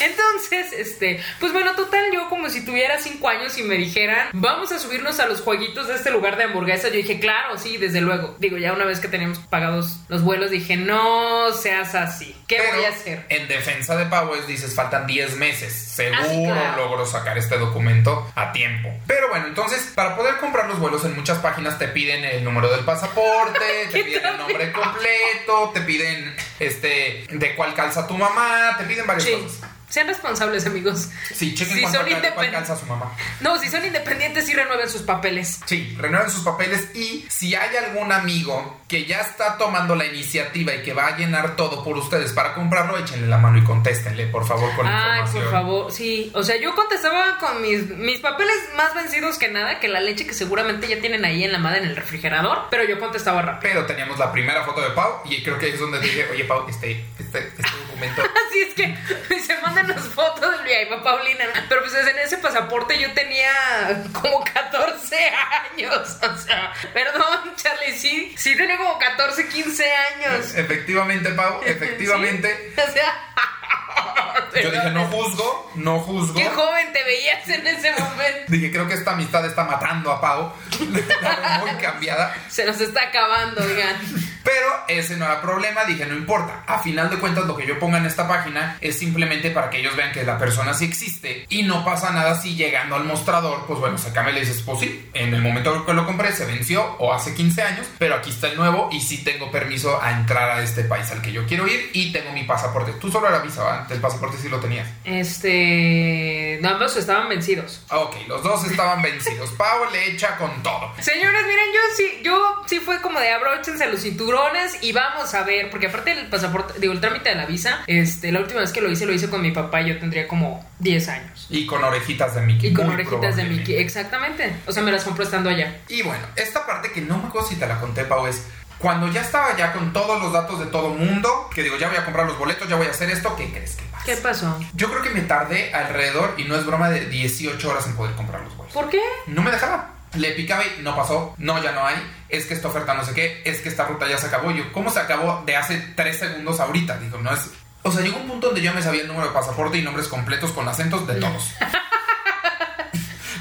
Entonces, 0.00 0.72
este, 0.72 1.22
pues 1.38 1.52
bueno, 1.52 1.74
total, 1.74 2.06
yo 2.12 2.28
como 2.28 2.48
si 2.50 2.64
tuviera 2.64 3.00
cinco 3.00 3.28
años 3.28 3.56
y 3.58 3.62
me 3.62 3.76
dijeran, 3.76 4.30
vamos 4.32 4.72
a 4.72 4.78
subirnos 4.78 5.20
a 5.20 5.26
los 5.26 5.40
jueguitos 5.40 5.88
de 5.88 5.94
este 5.94 6.10
lugar 6.10 6.36
de 6.36 6.44
hamburguesas, 6.44 6.90
yo 6.90 6.96
dije, 6.96 7.20
claro, 7.20 7.58
sí, 7.58 7.76
desde 7.76 8.00
luego. 8.00 8.36
Digo, 8.38 8.58
ya 8.58 8.72
una 8.72 8.84
vez 8.84 8.98
que 8.98 9.08
teníamos 9.08 9.38
pagados 9.38 9.98
los 10.08 10.22
vuelos, 10.22 10.50
dije, 10.50 10.76
no 10.76 11.52
seas 11.52 11.94
así. 11.94 12.34
¿Qué 12.48 12.56
Pero, 12.56 12.76
voy 12.76 12.84
a 12.84 12.88
hacer? 12.88 13.26
En 13.28 13.48
defensa 13.48 13.96
de 13.96 14.06
Powers 14.06 14.46
dices, 14.46 14.74
faltan 14.74 15.06
10 15.06 15.31
meses. 15.36 15.72
Seguro 15.72 16.20
Ah, 16.22 16.44
claro. 16.44 16.76
logro 16.88 17.06
sacar 17.06 17.36
este 17.38 17.58
documento 17.58 18.30
a 18.34 18.52
tiempo. 18.52 18.90
Pero 19.06 19.28
bueno, 19.28 19.46
entonces, 19.46 19.92
para 19.94 20.16
poder 20.16 20.36
comprar 20.38 20.66
los 20.68 20.78
vuelos 20.78 21.04
en 21.04 21.14
muchas 21.14 21.38
páginas 21.38 21.78
te 21.78 21.88
piden 21.88 22.24
el 22.24 22.44
número 22.44 22.70
del 22.70 22.84
pasaporte, 22.84 23.58
te 23.90 23.98
¿Qué 23.98 24.04
piden 24.04 24.26
el 24.26 24.36
nombre 24.38 24.72
completo, 24.72 25.70
te 25.74 25.80
piden 25.82 26.34
este 26.60 27.26
de 27.30 27.54
cuál 27.54 27.74
calza 27.74 28.06
tu 28.06 28.16
mamá, 28.16 28.76
te 28.78 28.84
piden 28.84 29.06
varias 29.06 29.24
Sí. 29.24 29.32
cosas. 29.42 29.70
Sean 29.92 30.06
responsables, 30.06 30.64
amigos. 30.64 31.10
Sí, 31.34 31.54
chequen 31.54 31.76
Si 31.76 31.82
son 31.82 32.06
calza 32.50 32.74
su 32.78 32.86
mamá. 32.86 33.14
No, 33.42 33.58
si 33.58 33.68
son 33.68 33.84
independientes, 33.84 34.46
sí 34.46 34.54
renueven 34.54 34.88
sus 34.88 35.02
papeles. 35.02 35.60
Sí, 35.66 35.94
renueven 36.00 36.30
sus 36.30 36.42
papeles 36.42 36.88
y 36.96 37.26
si 37.28 37.54
hay 37.54 37.76
algún 37.76 38.10
amigo 38.10 38.80
que 38.88 39.04
ya 39.04 39.20
está 39.20 39.58
tomando 39.58 39.94
la 39.94 40.06
iniciativa 40.06 40.74
y 40.74 40.82
que 40.82 40.94
va 40.94 41.08
a 41.08 41.16
llenar 41.18 41.56
todo 41.56 41.84
por 41.84 41.98
ustedes 41.98 42.32
para 42.32 42.54
comprarlo, 42.54 42.96
échenle 42.96 43.26
la 43.26 43.36
mano 43.36 43.58
y 43.58 43.64
contéstenle, 43.64 44.28
por 44.28 44.46
favor, 44.46 44.74
con 44.76 44.86
la 44.86 44.92
Ay, 44.92 45.20
información. 45.20 45.42
por 45.42 45.52
favor, 45.52 45.92
sí. 45.92 46.32
O 46.34 46.42
sea, 46.42 46.56
yo 46.56 46.74
contestaba 46.74 47.36
con 47.38 47.60
mis, 47.60 47.86
mis 47.90 48.18
papeles 48.20 48.56
más 48.74 48.94
vencidos 48.94 49.36
que 49.36 49.48
nada, 49.48 49.78
que 49.78 49.88
la 49.88 50.00
leche 50.00 50.26
que 50.26 50.32
seguramente 50.32 50.88
ya 50.88 51.02
tienen 51.02 51.26
ahí 51.26 51.44
en 51.44 51.52
la 51.52 51.58
madre 51.58 51.80
en 51.80 51.84
el 51.84 51.96
refrigerador, 51.96 52.68
pero 52.70 52.84
yo 52.84 52.98
contestaba 52.98 53.42
rápido. 53.42 53.60
Pero 53.74 53.84
teníamos 53.84 54.18
la 54.18 54.32
primera 54.32 54.64
foto 54.64 54.80
de 54.80 54.88
Pau 54.92 55.20
y 55.26 55.42
creo 55.42 55.58
que 55.58 55.66
ahí 55.66 55.72
es 55.72 55.80
donde 55.80 56.00
dije, 56.00 56.26
oye 56.32 56.44
Pau, 56.44 56.64
este, 56.66 57.04
este, 57.18 57.38
este 57.40 57.62
documento... 58.02 58.22
Así 58.48 58.60
es 58.60 58.74
que 58.74 59.40
se 59.40 59.56
mandan 59.60 59.88
las 59.88 60.02
fotos 60.08 60.40
del 60.40 60.64
viaje 60.64 60.92
a 60.92 61.02
Paulina. 61.02 61.44
Pero 61.68 61.82
pues 61.82 61.94
en 61.94 62.18
ese 62.18 62.38
pasaporte 62.38 62.98
yo 62.98 63.12
tenía 63.12 64.04
como 64.12 64.44
14 64.44 65.16
años. 65.16 66.18
O 66.32 66.36
sea, 66.36 66.72
perdón, 66.94 67.54
Charlie, 67.56 67.96
sí, 67.96 68.34
sí 68.36 68.56
tenía 68.56 68.76
como 68.76 68.98
14, 68.98 69.48
15 69.48 69.92
años. 69.92 70.54
Efectivamente, 70.54 71.30
Pau, 71.30 71.60
efectivamente. 71.64 72.72
Sí, 72.74 72.80
O 72.80 72.92
sea, 72.92 74.41
Yo 74.54 74.70
dije, 74.70 74.90
no 74.90 75.06
juzgo, 75.06 75.72
no 75.76 76.00
juzgo. 76.00 76.34
qué 76.34 76.48
joven 76.48 76.92
te 76.92 77.02
veías 77.04 77.48
en 77.48 77.66
ese 77.66 77.92
momento. 77.92 78.44
Dije, 78.48 78.70
creo 78.70 78.86
que 78.86 78.94
esta 78.94 79.12
amistad 79.12 79.44
está 79.46 79.64
matando 79.64 80.12
a 80.12 80.20
Pau. 80.20 80.52
La 80.90 81.58
muy 81.60 81.70
cambiada. 81.80 82.34
Se 82.48 82.64
nos 82.64 82.80
está 82.80 83.02
acabando, 83.04 83.62
oigan. 83.62 83.96
Pero 84.44 84.66
ese 84.88 85.16
no 85.16 85.24
era 85.24 85.40
problema, 85.40 85.84
dije, 85.84 86.04
no 86.06 86.16
importa. 86.16 86.64
A 86.66 86.80
final 86.80 87.08
de 87.10 87.18
cuentas, 87.18 87.46
lo 87.46 87.56
que 87.56 87.66
yo 87.66 87.78
ponga 87.78 87.98
en 87.98 88.06
esta 88.06 88.26
página 88.26 88.76
es 88.80 88.98
simplemente 88.98 89.50
para 89.50 89.70
que 89.70 89.78
ellos 89.78 89.96
vean 89.96 90.12
que 90.12 90.24
la 90.24 90.38
persona 90.38 90.74
sí 90.74 90.84
existe 90.84 91.46
y 91.48 91.62
no 91.62 91.84
pasa 91.84 92.10
nada 92.10 92.34
si 92.34 92.56
llegando 92.56 92.96
al 92.96 93.04
mostrador, 93.04 93.64
pues 93.66 93.78
bueno, 93.78 93.98
se 93.98 94.12
cambia 94.12 94.32
y 94.32 94.34
le 94.34 94.40
dices, 94.40 94.62
pues 94.64 94.80
sí, 94.80 95.10
en 95.14 95.32
el 95.32 95.42
momento 95.42 95.86
que 95.86 95.94
lo 95.94 96.04
compré 96.06 96.32
se 96.32 96.44
venció 96.44 96.96
o 96.98 97.12
hace 97.12 97.34
15 97.34 97.62
años, 97.62 97.86
pero 97.98 98.16
aquí 98.16 98.30
está 98.30 98.48
el 98.48 98.56
nuevo 98.56 98.88
y 98.92 99.00
sí 99.00 99.22
tengo 99.22 99.50
permiso 99.50 100.02
a 100.02 100.12
entrar 100.12 100.50
a 100.50 100.62
este 100.62 100.84
país 100.84 101.10
al 101.10 101.22
que 101.22 101.32
yo 101.32 101.46
quiero 101.46 101.66
ir 101.66 101.90
y 101.92 102.12
tengo 102.12 102.32
mi 102.32 102.44
pasaporte. 102.44 102.92
Tú 102.92 103.10
solo 103.10 103.28
era 103.28 103.38
visa, 103.38 103.62
¿verdad? 103.62 103.92
El 103.92 104.00
pasaporte 104.00 104.38
sí 104.42 104.48
lo 104.48 104.60
tenías. 104.60 104.88
Este. 105.04 106.58
no, 106.60 106.70
Ambos 106.70 106.96
estaban 106.96 107.28
vencidos. 107.28 107.82
Ah, 107.88 108.00
Ok, 108.00 108.16
los 108.28 108.42
dos 108.42 108.64
estaban 108.64 109.02
vencidos. 109.02 109.50
Pau 109.56 109.90
le 109.92 110.10
echa 110.10 110.36
con 110.36 110.62
todo. 110.62 110.92
Señores, 110.98 111.42
miren, 111.46 111.66
yo 111.72 111.80
sí, 111.96 112.20
yo 112.22 112.62
sí 112.66 112.80
fue 112.80 113.00
como 113.00 113.20
de 113.20 113.30
abróchense 113.30 113.86
los 113.88 114.00
cinturones 114.00 114.82
y 114.82 114.92
vamos 114.92 115.32
a 115.34 115.44
ver, 115.44 115.70
porque 115.70 115.86
aparte 115.86 116.14
del 116.14 116.26
pasaporte, 116.28 116.74
digo, 116.80 116.92
el 116.92 117.00
trámite 117.00 117.28
de 117.28 117.34
la 117.36 117.46
visa, 117.46 117.84
este, 117.86 118.32
la 118.32 118.40
última 118.40 118.60
vez 118.60 118.72
que 118.72 118.80
lo 118.80 118.90
hice, 118.90 119.06
lo 119.06 119.12
hice 119.12 119.30
con 119.30 119.40
mi 119.42 119.52
papá 119.52 119.82
y 119.82 119.88
yo 119.90 119.98
tendría 119.98 120.26
como 120.26 120.64
10 120.80 121.08
años. 121.08 121.46
Y 121.50 121.66
con 121.66 121.84
orejitas 121.84 122.34
de 122.34 122.42
Mickey. 122.42 122.70
Y 122.70 122.74
con 122.74 122.88
orejitas 122.88 123.36
de. 123.36 123.44
Mickey, 123.44 123.76
exactamente. 123.76 124.52
O 124.66 124.72
sea, 124.72 124.82
me 124.82 124.92
las 124.92 125.04
compró 125.04 125.24
estando 125.24 125.50
allá. 125.50 125.80
Y 125.88 126.02
bueno, 126.02 126.26
esta 126.36 126.66
parte 126.66 126.90
que 126.92 127.00
no 127.00 127.18
me 127.18 127.28
acuerdo 127.28 127.48
si 127.48 127.56
te 127.56 127.66
la 127.66 127.78
conté, 127.80 128.04
Pau, 128.04 128.26
es 128.26 128.46
cuando 128.82 129.06
ya 129.06 129.20
estaba 129.20 129.56
ya 129.56 129.72
con 129.72 129.92
todos 129.92 130.20
los 130.20 130.32
datos 130.32 130.58
de 130.58 130.66
todo 130.66 130.88
mundo, 130.88 131.48
que 131.54 131.62
digo, 131.62 131.78
ya 131.78 131.88
voy 131.88 131.96
a 131.96 132.04
comprar 132.04 132.26
los 132.26 132.36
boletos, 132.36 132.68
ya 132.68 132.74
voy 132.74 132.88
a 132.88 132.90
hacer 132.90 133.08
esto, 133.10 133.34
¿qué 133.36 133.48
crees 133.52 133.76
que 133.76 133.84
pasa? 133.84 134.04
¿Qué 134.04 134.16
pasó? 134.16 134.58
Yo 134.74 134.90
creo 134.90 135.02
que 135.02 135.10
me 135.10 135.20
tardé 135.20 135.72
alrededor, 135.72 136.34
y 136.36 136.44
no 136.44 136.56
es 136.56 136.66
broma, 136.66 136.90
de 136.90 137.06
18 137.06 137.70
horas 137.70 137.86
en 137.86 137.94
poder 137.94 138.16
comprar 138.16 138.42
los 138.42 138.56
boletos. 138.56 138.74
¿Por 138.74 138.90
qué? 138.90 139.00
No 139.28 139.42
me 139.42 139.52
dejaba. 139.52 139.90
Le 140.14 140.32
picaba 140.32 140.64
y 140.64 140.82
no 140.82 140.96
pasó, 140.96 141.32
no, 141.38 141.62
ya 141.62 141.70
no 141.70 141.86
hay, 141.86 141.94
es 142.28 142.44
que 142.46 142.54
esta 142.54 142.68
oferta 142.68 142.92
no 142.94 143.04
sé 143.04 143.14
qué, 143.14 143.40
es 143.44 143.60
que 143.60 143.68
esta 143.68 143.84
ruta 143.86 144.08
ya 144.08 144.18
se 144.18 144.26
acabó. 144.26 144.50
Yo, 144.50 144.72
¿cómo 144.72 144.90
se 144.90 144.98
acabó 144.98 145.44
de 145.46 145.56
hace 145.56 145.78
3 145.94 146.18
segundos 146.18 146.58
ahorita? 146.58 146.98
Digo, 146.98 147.18
no 147.18 147.32
es... 147.32 147.50
O 147.84 147.92
sea, 147.92 148.02
llegó 148.02 148.18
un 148.18 148.28
punto 148.28 148.48
donde 148.48 148.62
yo 148.62 148.74
me 148.74 148.82
sabía 148.82 149.02
el 149.02 149.08
número 149.08 149.28
de 149.28 149.32
pasaporte 149.32 149.78
y 149.78 149.82
nombres 149.82 150.08
completos 150.08 150.50
con 150.50 150.68
acentos 150.68 151.06
de 151.06 151.14
todos. 151.14 151.54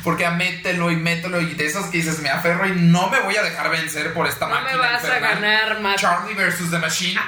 Porque 0.03 0.25
a 0.25 0.31
mételo 0.31 0.91
y 0.91 0.96
mételo 0.96 1.41
y 1.41 1.53
de 1.53 1.65
esas 1.65 1.86
que 1.88 1.98
dices, 1.98 2.20
me 2.20 2.29
aferro 2.29 2.67
y 2.67 2.72
no 2.72 3.10
me 3.10 3.20
voy 3.20 3.36
a 3.36 3.43
dejar 3.43 3.70
vencer 3.70 4.13
por 4.13 4.27
esta 4.27 4.48
No 4.48 4.55
me 4.55 4.62
máquina 4.62 4.81
vas 4.81 5.05
a 5.05 5.20
ganar, 5.20 5.79
Matt. 5.79 6.00
Charlie 6.00 6.34
versus 6.34 6.72
The 6.72 6.79
Machine. 6.79 7.20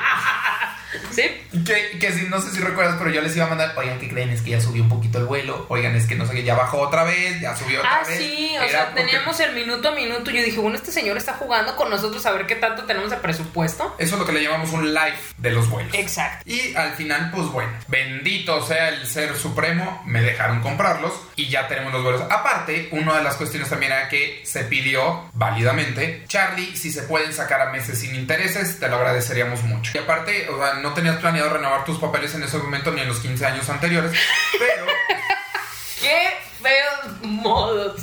¿Sí? 1.13 1.23
Que, 1.65 1.99
que 1.99 2.11
si, 2.11 2.25
no 2.27 2.41
sé 2.41 2.51
si 2.51 2.59
recuerdas, 2.59 2.95
pero 2.97 3.09
yo 3.11 3.21
les 3.21 3.35
iba 3.35 3.45
a 3.45 3.49
mandar, 3.49 3.73
oigan, 3.77 3.99
¿qué 3.99 4.09
creen? 4.09 4.29
Es 4.29 4.41
que 4.41 4.51
ya 4.51 4.61
subió 4.61 4.83
un 4.83 4.89
poquito 4.89 5.17
el 5.19 5.25
vuelo. 5.25 5.65
Oigan, 5.69 5.95
es 5.95 6.05
que 6.07 6.15
no 6.15 6.25
sé 6.25 6.33
qué, 6.33 6.43
ya 6.43 6.55
bajó 6.55 6.79
otra 6.79 7.03
vez, 7.03 7.39
ya 7.41 7.55
subió 7.55 7.79
otra 7.79 8.01
Ah, 8.01 8.07
vez. 8.07 8.17
sí, 8.17 8.55
o 8.63 8.67
sea, 8.69 8.85
porque- 8.87 9.01
teníamos 9.01 9.39
el 9.39 9.53
minuto 9.53 9.89
a 9.89 9.91
minuto. 9.91 10.31
Yo 10.31 10.41
dije, 10.43 10.59
bueno, 10.59 10.75
este 10.77 10.91
señor 10.91 11.17
está 11.17 11.33
jugando 11.33 11.75
con 11.75 11.89
nosotros 11.89 12.25
a 12.25 12.31
ver 12.31 12.45
qué 12.47 12.55
tanto 12.55 12.83
tenemos 12.85 13.09
de 13.11 13.17
presupuesto. 13.17 13.95
Eso 13.97 14.15
es 14.15 14.19
lo 14.19 14.25
que 14.25 14.31
le 14.33 14.43
llamamos 14.43 14.71
un 14.71 14.93
live 14.93 15.15
de 15.37 15.51
los 15.51 15.69
vuelos. 15.69 15.93
Exacto. 15.93 16.43
Y 16.49 16.75
al 16.75 16.93
final, 16.93 17.31
pues 17.31 17.47
bueno, 17.47 17.71
bendito 17.87 18.65
sea 18.65 18.89
el 18.89 19.05
ser 19.07 19.35
supremo, 19.37 20.01
me 20.05 20.21
dejaron 20.21 20.61
comprarlos 20.61 21.13
y 21.35 21.49
ya 21.49 21.67
tenemos 21.67 21.93
los 21.93 22.03
vuelos. 22.03 22.21
Aparte, 22.29 22.89
una 22.91 23.17
de 23.17 23.23
las 23.23 23.35
cuestiones 23.35 23.69
también 23.69 23.91
era 23.91 24.09
que 24.09 24.41
se 24.45 24.63
pidió 24.63 25.29
válidamente, 25.33 26.23
Charlie, 26.27 26.75
si 26.75 26.91
se 26.91 27.03
pueden 27.03 27.33
sacar 27.33 27.61
a 27.61 27.71
meses 27.71 27.99
sin 27.99 28.15
intereses, 28.15 28.79
te 28.79 28.87
lo 28.89 28.95
agradeceríamos 28.95 29.63
mucho. 29.63 29.91
Y 29.95 29.97
aparte, 29.99 30.49
o 30.49 30.57
sea, 30.57 30.75
no 30.75 30.93
tenías 31.03 31.19
planeado 31.21 31.49
renovar 31.49 31.83
tus 31.83 31.97
papeles 31.99 32.33
en 32.35 32.43
ese 32.43 32.57
momento 32.57 32.91
ni 32.91 33.01
en 33.01 33.07
los 33.09 33.19
15 33.19 33.45
años 33.45 33.67
anteriores, 33.69 34.11
pero 34.57 34.85
¡Qué 36.01 36.37
feos 36.61 37.21
modos! 37.23 38.01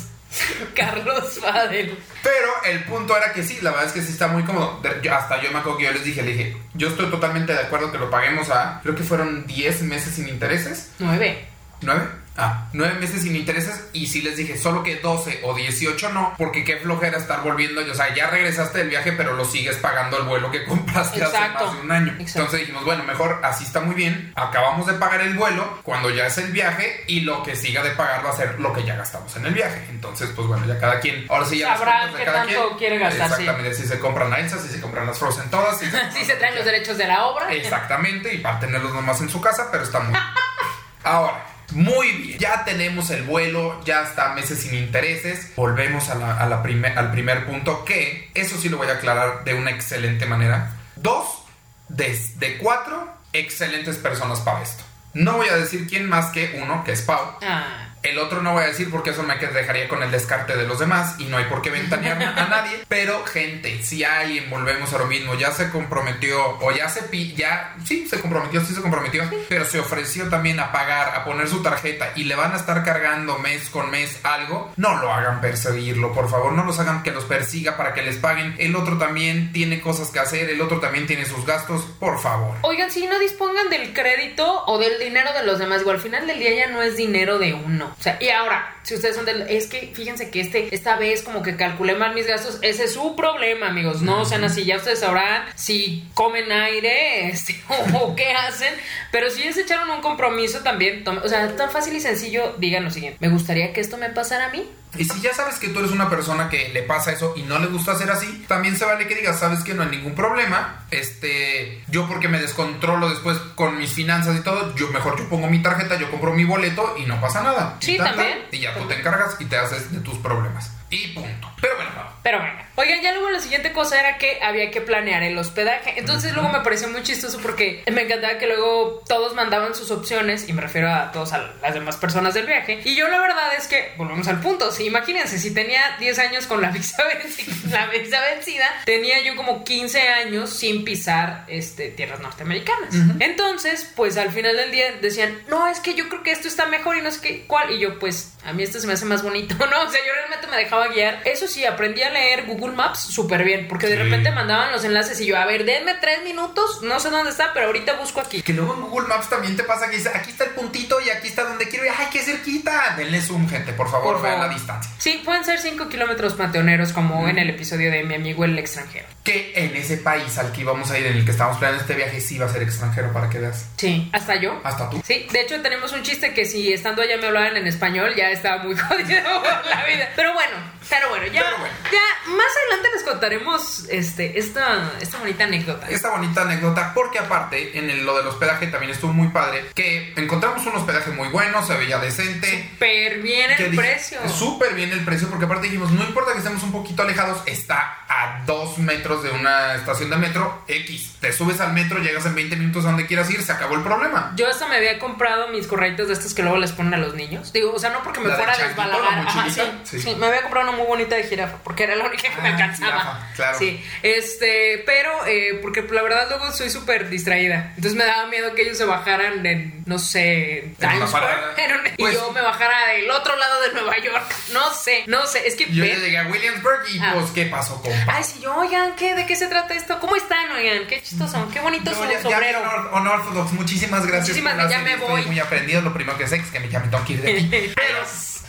Carlos 0.75 1.39
Fadel. 1.41 1.97
Pero 2.23 2.47
el 2.65 2.83
punto 2.85 3.17
era 3.17 3.33
que 3.33 3.43
sí, 3.43 3.59
la 3.61 3.71
verdad 3.71 3.87
es 3.87 3.91
que 3.93 4.01
sí 4.01 4.11
está 4.13 4.27
muy 4.27 4.43
cómodo. 4.43 4.81
Yo- 5.01 5.13
hasta 5.15 5.41
yo 5.41 5.51
me 5.51 5.59
acuerdo 5.59 5.77
que 5.79 5.85
yo 5.85 5.91
les 5.91 6.03
dije, 6.05 6.21
le 6.21 6.31
dije, 6.33 6.57
yo 6.73 6.87
estoy 6.89 7.09
totalmente 7.09 7.53
de 7.53 7.59
acuerdo 7.59 7.91
que 7.91 7.97
lo 7.97 8.09
paguemos 8.09 8.49
a, 8.49 8.79
creo 8.83 8.95
que 8.95 9.03
fueron 9.03 9.45
10 9.47 9.81
meses 9.83 10.15
sin 10.15 10.29
intereses. 10.29 10.91
Nueve. 10.99 11.47
¿Nueve? 11.81 12.03
Ah, 12.37 12.69
nueve 12.71 12.93
meses 12.95 13.23
sin 13.23 13.35
intereses 13.35 13.89
y 13.91 14.07
sí 14.07 14.21
les 14.21 14.37
dije, 14.37 14.57
solo 14.57 14.83
que 14.83 14.95
12 14.95 15.41
o 15.43 15.53
18 15.53 16.09
no, 16.13 16.33
porque 16.37 16.63
qué 16.63 16.77
flojera 16.77 17.17
estar 17.17 17.43
volviendo, 17.43 17.81
o 17.81 17.93
sea, 17.93 18.13
ya 18.15 18.27
regresaste 18.27 18.79
del 18.79 18.89
viaje, 18.89 19.11
pero 19.11 19.33
lo 19.33 19.43
sigues 19.43 19.75
pagando 19.77 20.17
el 20.17 20.23
vuelo 20.23 20.49
que 20.49 20.63
compraste 20.65 21.21
hace 21.21 21.37
más 21.49 21.73
de 21.75 21.81
un 21.81 21.91
año. 21.91 22.11
Exacto. 22.13 22.39
Entonces 22.39 22.59
dijimos, 22.61 22.85
bueno, 22.85 23.03
mejor 23.03 23.41
así 23.43 23.65
está 23.65 23.81
muy 23.81 23.95
bien, 23.95 24.31
acabamos 24.35 24.87
de 24.87 24.93
pagar 24.93 25.21
el 25.21 25.35
vuelo 25.35 25.79
cuando 25.83 26.09
ya 26.09 26.27
es 26.27 26.37
el 26.37 26.51
viaje 26.53 27.03
y 27.07 27.21
lo 27.21 27.43
que 27.43 27.55
siga 27.55 27.83
de 27.83 27.91
pagar 27.91 28.25
va 28.25 28.29
a 28.29 28.35
ser 28.35 28.59
lo 28.59 28.71
que 28.71 28.83
ya 28.85 28.95
gastamos 28.95 29.35
en 29.35 29.45
el 29.45 29.53
viaje. 29.53 29.85
Entonces, 29.89 30.29
pues 30.33 30.47
bueno, 30.47 30.65
ya 30.65 30.79
cada 30.79 31.01
quien, 31.01 31.25
ahora 31.29 31.45
sí 31.45 31.57
ya 31.57 31.69
las 31.69 31.79
Sabrá 31.79 31.99
cuentas 32.09 32.13
de 32.13 32.25
qué 32.25 32.31
tanto 32.31 32.67
quien. 32.67 32.77
quiere 32.77 32.97
gastar, 32.97 33.27
sí. 33.27 33.41
Exactamente, 33.41 33.73
si 33.75 33.87
se 33.87 33.99
compran 33.99 34.33
a 34.33 34.39
Elsa, 34.39 34.57
si 34.57 34.69
se 34.69 34.79
compran 34.79 35.05
las 35.05 35.19
Frozen 35.19 35.49
todas, 35.49 35.77
si 35.79 35.85
se, 36.25 36.35
traen 36.35 36.55
los 36.55 36.63
derechos 36.63 36.97
de 36.97 37.07
la 37.07 37.25
obra. 37.25 37.53
Exactamente, 37.53 38.33
y 38.33 38.37
para 38.37 38.59
tenerlos 38.59 38.93
nomás 38.93 39.19
en 39.19 39.29
su 39.29 39.41
casa, 39.41 39.67
pero 39.69 39.83
está 39.83 39.99
muy 39.99 40.11
bien. 40.13 40.23
Ahora, 41.03 41.43
muy 41.71 42.11
bien, 42.11 42.39
ya 42.39 42.63
tenemos 42.63 43.09
el 43.09 43.23
vuelo, 43.23 43.81
ya 43.85 44.03
está 44.03 44.33
meses 44.33 44.59
sin 44.61 44.73
intereses. 44.75 45.51
Volvemos 45.55 46.09
a 46.09 46.15
la, 46.15 46.61
primer- 46.63 46.97
al 46.97 47.11
primer 47.11 47.45
punto, 47.45 47.85
que 47.85 48.29
eso 48.33 48.57
sí 48.57 48.69
lo 48.69 48.77
voy 48.77 48.87
a 48.89 48.93
aclarar 48.93 49.43
de 49.43 49.53
una 49.53 49.71
excelente 49.71 50.25
manera. 50.25 50.71
Dos 50.95 51.43
de, 51.89 52.17
de 52.37 52.57
cuatro 52.57 53.11
excelentes 53.33 53.97
personas 53.97 54.39
para 54.41 54.61
esto. 54.61 54.83
No 55.13 55.37
voy 55.37 55.49
a 55.49 55.55
decir 55.57 55.87
quién 55.87 56.07
más 56.07 56.27
que 56.27 56.59
uno, 56.61 56.83
que 56.83 56.91
es 56.93 57.01
Pau. 57.01 57.37
Ah. 57.41 57.90
El 58.03 58.17
otro 58.17 58.41
no 58.41 58.53
voy 58.53 58.63
a 58.63 58.67
decir 58.67 58.89
porque 58.89 59.11
eso 59.11 59.23
me 59.23 59.35
dejaría 59.35 59.87
con 59.87 60.01
el 60.01 60.11
descarte 60.11 60.57
de 60.57 60.67
los 60.67 60.79
demás 60.79 61.15
y 61.19 61.25
no 61.25 61.37
hay 61.37 61.45
por 61.45 61.61
qué 61.61 61.69
ventanear 61.69 62.21
a 62.21 62.47
nadie. 62.47 62.83
Pero, 62.87 63.23
gente, 63.25 63.81
si 63.83 64.03
alguien, 64.03 64.49
volvemos 64.49 64.91
a 64.93 64.97
lo 64.97 65.05
mismo, 65.05 65.35
ya 65.35 65.51
se 65.51 65.69
comprometió 65.69 66.57
o 66.59 66.71
ya 66.71 66.89
se 66.89 67.03
pi 67.03 67.33
ya, 67.35 67.75
sí, 67.85 68.07
se 68.07 68.19
comprometió, 68.19 68.61
sí 68.61 68.73
se 68.73 68.81
comprometió, 68.81 69.23
pero 69.47 69.65
se 69.65 69.79
ofreció 69.79 70.29
también 70.29 70.59
a 70.59 70.71
pagar, 70.71 71.15
a 71.15 71.23
poner 71.23 71.47
su 71.47 71.61
tarjeta 71.61 72.11
y 72.15 72.25
le 72.25 72.35
van 72.35 72.53
a 72.53 72.57
estar 72.57 72.83
cargando 72.83 73.37
mes 73.37 73.69
con 73.69 73.89
mes 73.89 74.19
algo, 74.23 74.71
no 74.77 74.97
lo 74.97 75.11
hagan 75.11 75.41
perseguirlo, 75.41 76.13
por 76.13 76.29
favor, 76.29 76.53
no 76.53 76.63
los 76.63 76.79
hagan 76.79 77.03
que 77.03 77.11
los 77.11 77.25
persiga 77.25 77.77
para 77.77 77.93
que 77.93 78.01
les 78.01 78.17
paguen. 78.17 78.55
El 78.57 78.75
otro 78.75 78.97
también 78.97 79.51
tiene 79.53 79.81
cosas 79.81 80.09
que 80.09 80.19
hacer, 80.19 80.49
el 80.49 80.61
otro 80.61 80.79
también 80.79 81.07
tiene 81.07 81.25
sus 81.25 81.45
gastos, 81.45 81.83
por 81.99 82.19
favor. 82.19 82.57
Oigan, 82.61 82.91
si 82.91 83.05
no 83.07 83.19
dispongan 83.19 83.69
del 83.69 83.93
crédito 83.93 84.65
o 84.65 84.77
del 84.77 84.99
dinero 84.99 85.31
de 85.33 85.45
los 85.45 85.59
demás, 85.59 85.81
igual 85.81 85.97
al 85.97 86.01
final 86.01 86.27
del 86.27 86.39
día 86.39 86.53
ya 86.55 86.71
no 86.71 86.81
es 86.81 86.97
dinero 86.97 87.39
de 87.39 87.53
uno. 87.53 87.90
O 87.97 88.01
sea, 88.01 88.17
y 88.21 88.29
ahora, 88.29 88.75
si 88.83 88.95
ustedes 88.95 89.15
son 89.15 89.25
del. 89.25 89.41
Es 89.43 89.67
que 89.67 89.91
fíjense 89.93 90.29
que 90.29 90.41
este, 90.41 90.73
esta 90.73 90.95
vez 90.95 91.21
como 91.23 91.41
que 91.43 91.55
calculé 91.55 91.95
mal 91.95 92.13
mis 92.13 92.27
gastos. 92.27 92.59
Ese 92.61 92.85
es 92.85 92.93
su 92.93 93.15
problema, 93.15 93.67
amigos. 93.69 94.01
No 94.01 94.25
sean 94.25 94.43
así. 94.43 94.65
Ya 94.65 94.77
ustedes 94.77 94.99
sabrán 94.99 95.43
si 95.55 96.09
comen 96.13 96.51
aire 96.51 97.27
este, 97.29 97.61
o, 97.93 97.97
o 97.97 98.15
qué 98.15 98.31
hacen. 98.33 98.73
Pero 99.11 99.29
si 99.29 99.43
ya 99.43 99.53
se 99.53 99.61
echaron 99.61 99.89
un 99.89 100.01
compromiso 100.01 100.59
también. 100.59 101.03
tome- 101.03 101.21
o 101.23 101.27
sea, 101.29 101.55
tan 101.55 101.69
fácil 101.71 101.95
y 101.95 101.99
sencillo, 102.01 102.55
digan 102.57 102.83
lo 102.83 102.91
siguiente: 102.91 103.17
Me 103.21 103.29
gustaría 103.29 103.73
que 103.73 103.81
esto 103.81 103.97
me 103.97 104.09
pasara 104.09 104.47
a 104.47 104.49
mí. 104.49 104.69
Y 104.97 105.05
si 105.05 105.21
ya 105.21 105.33
sabes 105.33 105.55
que 105.57 105.69
tú 105.69 105.79
eres 105.79 105.91
una 105.91 106.09
persona 106.09 106.49
que 106.49 106.67
le 106.73 106.83
pasa 106.83 107.13
eso 107.13 107.33
y 107.37 107.43
no 107.43 107.59
le 107.59 107.67
gusta 107.67 107.93
hacer 107.93 108.11
así, 108.11 108.43
también 108.49 108.75
se 108.75 108.83
vale 108.83 109.07
que 109.07 109.15
digas, 109.15 109.39
sabes 109.39 109.63
que 109.63 109.73
no 109.73 109.83
hay 109.83 109.89
ningún 109.89 110.15
problema. 110.15 110.85
Este, 110.91 111.81
yo 111.87 112.07
porque 112.09 112.27
me 112.27 112.39
descontrolo 112.41 113.09
después 113.09 113.37
con 113.55 113.77
mis 113.77 113.91
finanzas 113.93 114.37
y 114.37 114.43
todo, 114.43 114.75
yo 114.75 114.89
mejor 114.89 115.17
yo 115.17 115.29
pongo 115.29 115.47
mi 115.47 115.61
tarjeta, 115.61 115.97
yo 115.97 116.11
compro 116.11 116.33
mi 116.33 116.43
boleto 116.43 116.95
y 116.97 117.05
no 117.05 117.21
pasa 117.21 117.41
nada. 117.41 117.77
Sí, 117.79 117.93
Y 117.93 117.97
también. 117.97 118.39
Y 118.51 118.59
ya 118.59 118.70
tú 118.73 118.87
te 118.87 118.99
encargas 118.99 119.35
y 119.39 119.45
te 119.45 119.57
haces 119.57 119.91
de 119.91 119.99
tus 119.99 120.17
problemas. 120.17 120.71
Y 120.91 121.07
punto. 121.09 121.51
Pero 121.59 121.75
bueno, 121.75 121.89
no. 121.95 122.11
Pero 122.21 122.37
bueno. 122.39 122.59
Oigan, 122.75 123.01
ya 123.01 123.11
luego 123.11 123.29
la 123.29 123.39
siguiente 123.39 123.71
cosa 123.73 123.99
era 123.99 124.17
que 124.17 124.39
había 124.41 124.71
que 124.71 124.81
planear 124.81 125.21
el 125.23 125.37
hospedaje. 125.37 125.93
Entonces 125.97 126.33
luego 126.33 126.49
me 126.49 126.61
pareció 126.61 126.87
muy 126.89 127.03
chistoso 127.03 127.39
porque 127.41 127.83
me 127.91 128.03
encantaba 128.03 128.37
que 128.37 128.47
luego 128.47 129.03
todos 129.07 129.35
mandaban 129.35 129.75
sus 129.75 129.91
opciones, 129.91 130.47
y 130.49 130.53
me 130.53 130.61
refiero 130.61 130.89
a 130.91 131.11
todos 131.11 131.33
a 131.33 131.51
las 131.61 131.73
demás 131.73 131.97
personas 131.97 132.33
del 132.33 132.45
viaje. 132.47 132.81
Y 132.83 132.95
yo 132.95 133.07
la 133.07 133.19
verdad 133.19 133.53
es 133.57 133.67
que, 133.67 133.93
volvemos 133.97 134.27
al 134.27 134.39
punto, 134.39 134.71
sí, 134.71 134.85
imagínense, 134.85 135.37
si 135.37 135.53
tenía 135.53 135.97
10 135.99 136.17
años 136.19 136.47
con 136.47 136.61
la 136.61 136.69
visa, 136.71 136.97
venci- 137.23 137.69
la 137.69 137.87
visa 137.87 138.19
vencida, 138.21 138.65
tenía 138.85 139.21
yo 139.21 139.35
como 139.35 139.63
15 139.63 140.01
años 140.09 140.49
sin 140.51 140.83
pisar 140.83 141.45
este, 141.47 141.89
tierras 141.89 142.19
norteamericanas. 142.19 142.93
Entonces, 143.19 143.91
pues 143.95 144.17
al 144.17 144.31
final 144.31 144.55
del 144.57 144.71
día 144.71 144.91
decían, 145.01 145.37
no, 145.47 145.67
es 145.67 145.79
que 145.79 145.93
yo 145.93 146.09
creo 146.09 146.23
que 146.23 146.31
esto 146.31 146.47
está 146.47 146.65
mejor 146.65 146.97
y 146.97 147.01
no 147.01 147.11
sé 147.11 147.21
qué, 147.21 147.45
cuál. 147.47 147.71
Y 147.71 147.79
yo, 147.79 147.99
pues, 147.99 148.33
a 148.43 148.53
mí 148.53 148.63
esto 148.63 148.79
se 148.79 148.87
me 148.87 148.93
hace 148.93 149.05
más 149.05 149.21
bonito, 149.23 149.55
¿no? 149.59 149.65
O 149.81 149.89
sea, 149.91 149.99
yo 150.05 150.13
realmente 150.13 150.47
me 150.47 150.57
dejaba 150.57 150.80
guiar. 150.89 151.21
Eso 151.25 151.47
sí, 151.47 151.65
aprendí 151.65 152.01
a 152.03 152.09
leer 152.09 152.45
Google 152.45 152.75
Maps 152.75 152.99
súper 152.99 153.43
bien, 153.43 153.67
porque 153.67 153.87
de 153.87 153.97
Sí. 153.97 154.03
repente 154.03 154.31
mandaban 154.31 154.71
los 154.71 154.83
enlaces 154.83 155.19
y 155.21 155.25
yo, 155.25 155.37
a 155.37 155.45
ver, 155.45 155.65
denme 155.65 155.93
tres 155.95 156.23
minutos, 156.23 156.81
no 156.83 156.99
sé 156.99 157.09
dónde 157.09 157.31
está, 157.31 157.53
pero 157.53 157.67
ahorita 157.67 157.93
busco 157.93 158.21
aquí. 158.21 158.41
Que 158.41 158.53
luego 158.53 158.73
en 158.75 158.81
Google 158.81 159.07
Maps 159.07 159.29
también 159.29 159.55
te 159.55 159.63
pasa 159.63 159.89
que 159.89 159.97
dice, 159.97 160.09
aquí 160.13 160.31
está 160.31 160.45
el 160.45 160.51
puntito 160.51 160.99
y 161.01 161.09
aquí 161.09 161.27
está 161.27 161.43
donde 161.43 161.67
quiero 161.67 161.85
ir. 161.85 161.91
¡Ay, 161.97 162.07
qué 162.11 162.19
cerquita! 162.19 162.95
Denle 162.97 163.21
zoom, 163.21 163.47
gente, 163.49 163.73
por 163.73 163.89
favor, 163.89 164.13
Por 164.15 164.21
vean 164.23 164.35
favor. 164.35 164.47
la 164.49 164.53
distancia. 164.53 164.91
Sí, 164.97 165.21
pueden 165.23 165.43
ser 165.45 165.59
5 165.59 165.89
kilómetros 165.89 166.33
panteoneros, 166.33 166.93
como 166.93 167.27
en 167.27 167.37
el 167.37 167.49
episodio 167.49 167.91
de 167.91 168.03
mi 168.03 168.15
amigo 168.15 168.45
el 168.45 168.57
extranjero. 168.59 169.07
Que 169.23 169.53
en 169.55 169.75
ese 169.75 169.97
país 169.97 170.37
al 170.37 170.51
que 170.51 170.61
íbamos 170.61 170.89
a 170.91 170.97
ir, 170.97 171.05
en 171.05 171.17
el 171.17 171.25
que 171.25 171.31
estábamos 171.31 171.59
planeando 171.59 171.81
este 171.83 171.95
viaje, 171.95 172.19
sí 172.21 172.37
va 172.39 172.47
a 172.47 172.49
ser 172.49 172.63
extranjero 172.63 173.11
para 173.13 173.29
que 173.29 173.39
veas. 173.39 173.67
Sí, 173.77 174.09
hasta 174.13 174.35
yo. 174.35 174.59
Hasta 174.63 174.89
tú. 174.89 175.01
Sí, 175.05 175.27
de 175.31 175.41
hecho 175.41 175.61
tenemos 175.61 175.91
un 175.93 176.01
chiste 176.03 176.33
que 176.33 176.45
si 176.45 176.73
estando 176.73 177.01
allá 177.01 177.17
me 177.17 177.27
hablaban 177.27 177.55
en 177.57 177.67
español 177.67 178.13
ya 178.15 178.29
estaba 178.31 178.63
muy 178.63 178.75
jodido 178.77 179.41
por 179.41 179.65
la 179.65 179.85
vida. 179.85 180.09
Pero 180.15 180.33
bueno, 180.33 180.55
pero 180.89 181.09
bueno, 181.09 181.25
ya, 181.27 181.43
Pero 181.43 181.57
bueno. 181.59 181.73
ya 181.91 182.31
más 182.31 182.47
adelante 182.65 182.89
les 182.95 183.03
contaremos 183.03 183.85
este, 183.89 184.37
esta, 184.39 184.91
esta 184.99 185.17
bonita 185.19 185.43
anécdota. 185.45 185.89
esta 185.89 186.09
bonita 186.09 186.41
anécdota 186.41 186.93
porque 186.93 187.19
aparte 187.19 187.77
en 187.77 187.89
el- 187.89 188.05
lo 188.05 188.17
del 188.17 188.27
hospedaje 188.27 188.67
también 188.67 188.91
estuvo 188.91 189.13
muy 189.13 189.27
padre 189.29 189.65
que 189.75 190.13
encontramos 190.17 190.65
un 190.65 190.75
hospedaje 190.75 191.11
muy 191.11 191.27
bueno 191.29 191.65
se 191.65 191.75
veía 191.77 191.99
decente 191.99 192.69
Súper 192.73 193.19
bien 193.21 193.51
el 193.51 193.75
precio. 193.75 194.19
súper 194.29 194.73
bien 194.73 194.91
el 194.91 195.03
precio 195.05 195.29
porque 195.29 195.45
aparte 195.45 195.67
dijimos 195.67 195.91
no 195.91 196.03
importa 196.03 196.31
que 196.33 196.39
estemos 196.39 196.61
un 196.63 196.71
poquito 196.71 197.03
alejados 197.03 197.41
está 197.45 197.97
a 198.09 198.43
dos 198.45 198.77
metros 198.77 199.23
de 199.23 199.31
una 199.31 199.75
estación 199.75 200.09
de 200.09 200.17
metro 200.17 200.63
X 200.67 201.15
te 201.21 201.31
subes 201.31 201.59
al 201.61 201.73
metro 201.73 201.99
llegas 201.99 202.25
en 202.25 202.35
20 202.35 202.55
minutos 202.55 202.83
a 202.85 202.87
donde 202.89 203.05
quieras 203.07 203.29
ir 203.29 203.41
se 203.43 203.51
acabó 203.51 203.75
el 203.75 203.81
problema 203.83 204.33
Yo 204.35 204.49
hasta 204.49 204.67
me 204.67 204.75
había 204.77 204.99
comprado 204.99 205.47
mis 205.49 205.67
correitos 205.67 206.07
de 206.07 206.13
estos 206.13 206.33
que 206.33 206.41
luego 206.41 206.57
les 206.57 206.71
ponen 206.71 206.93
a 206.93 206.97
los 206.97 207.13
niños. 207.15 207.53
Digo, 207.53 207.73
o 207.73 207.79
sea, 207.79 207.89
no 207.91 208.03
porque 208.03 208.19
me 208.19 208.27
¿La 208.29 208.35
de 208.37 208.43
fuera 208.43 208.53
a 208.53 208.67
desbalagar. 208.67 209.19
Ajá, 209.19 209.31
sí, 209.49 209.59
mochilita? 209.61 209.79
sí. 209.85 210.01
Sí. 210.01 210.15
me 210.15 210.27
había 210.27 210.41
comprado 210.41 210.60
muy 210.71 210.85
bonita 210.85 211.15
de 211.15 211.23
jirafa 211.23 211.57
porque 211.63 211.83
era 211.83 211.95
la 211.95 212.05
única 212.05 212.29
que 212.29 212.41
me 212.41 212.49
Ah, 212.49 212.51
alcanzaba. 212.51 212.91
jirafa, 212.91 213.27
claro. 213.35 213.57
Sí, 213.57 213.83
este, 214.03 214.83
pero 214.85 215.25
eh, 215.25 215.59
porque 215.61 215.81
la 215.91 216.01
verdad 216.01 216.27
luego 216.29 216.51
soy 216.51 216.69
súper 216.69 217.09
distraída. 217.09 217.73
Entonces 217.75 217.95
me 217.95 218.05
daba 218.05 218.27
miedo 218.27 218.53
que 218.53 218.61
ellos 218.63 218.77
se 218.77 218.85
bajaran 218.85 219.45
en, 219.45 219.83
no 219.85 219.97
sé, 219.97 220.73
Times 220.79 221.09
Square. 221.09 221.25
un- 221.73 221.95
Pues- 221.97 222.13
y 222.13 222.15
yo 222.17 222.31
me 222.31 222.41
bajara 222.41 222.87
del 222.93 223.09
otro 223.09 223.35
lado 223.35 223.61
de 223.61 223.73
Nueva 223.73 223.97
York. 223.99 224.23
No 224.53 224.73
sé, 224.73 225.03
no 225.07 225.25
sé. 225.27 225.47
Es 225.47 225.55
que 225.55 225.65
yo 225.71 225.83
ya 225.85 225.93
ven- 225.93 226.01
llegué 226.01 226.17
a 226.17 226.27
Williamsburg 226.27 226.83
y 226.93 226.99
Ah. 226.99 227.11
pues 227.15 227.31
qué 227.31 227.45
pasó 227.45 227.81
compa 227.81 228.15
Ay, 228.17 228.23
sí, 228.23 228.39
yo, 228.41 228.55
oigan, 228.55 228.95
¿qué? 228.95 229.15
¿De 229.15 229.25
qué 229.25 229.35
se 229.35 229.47
trata 229.47 229.73
esto? 229.73 229.99
¿Cómo 229.99 230.15
están, 230.15 230.51
oigan? 230.51 230.85
Qué 230.87 231.01
chistosos, 231.01 231.51
qué 231.53 231.59
bonito 231.59 231.91
No, 231.91 231.97
su 231.97 232.03
ya, 232.05 232.11
ya 232.13 232.21
sombrero. 232.21 232.89
on 232.91 233.07
Orthodox, 233.07 233.51
muchísimas 233.53 234.01
gracias. 234.05 234.29
Muchísimas 234.29 234.55
por 234.55 234.69
ya 234.69 234.79
me 234.79 234.93
Estoy 234.93 235.09
voy. 235.09 235.21
muy 235.25 235.39
aprendido. 235.39 235.81
Lo 235.81 235.93
primero 235.93 236.17
que 236.17 236.27
sé 236.27 236.37
es 236.37 236.49
que 236.51 236.59
me, 236.59 236.69
ya 236.69 236.79
me 236.79 236.87
tengo 236.89 237.05
que 237.05 237.13
ir 237.13 237.21
de 237.21 237.31
aquí. 237.31 237.71
Pero, 237.75 237.97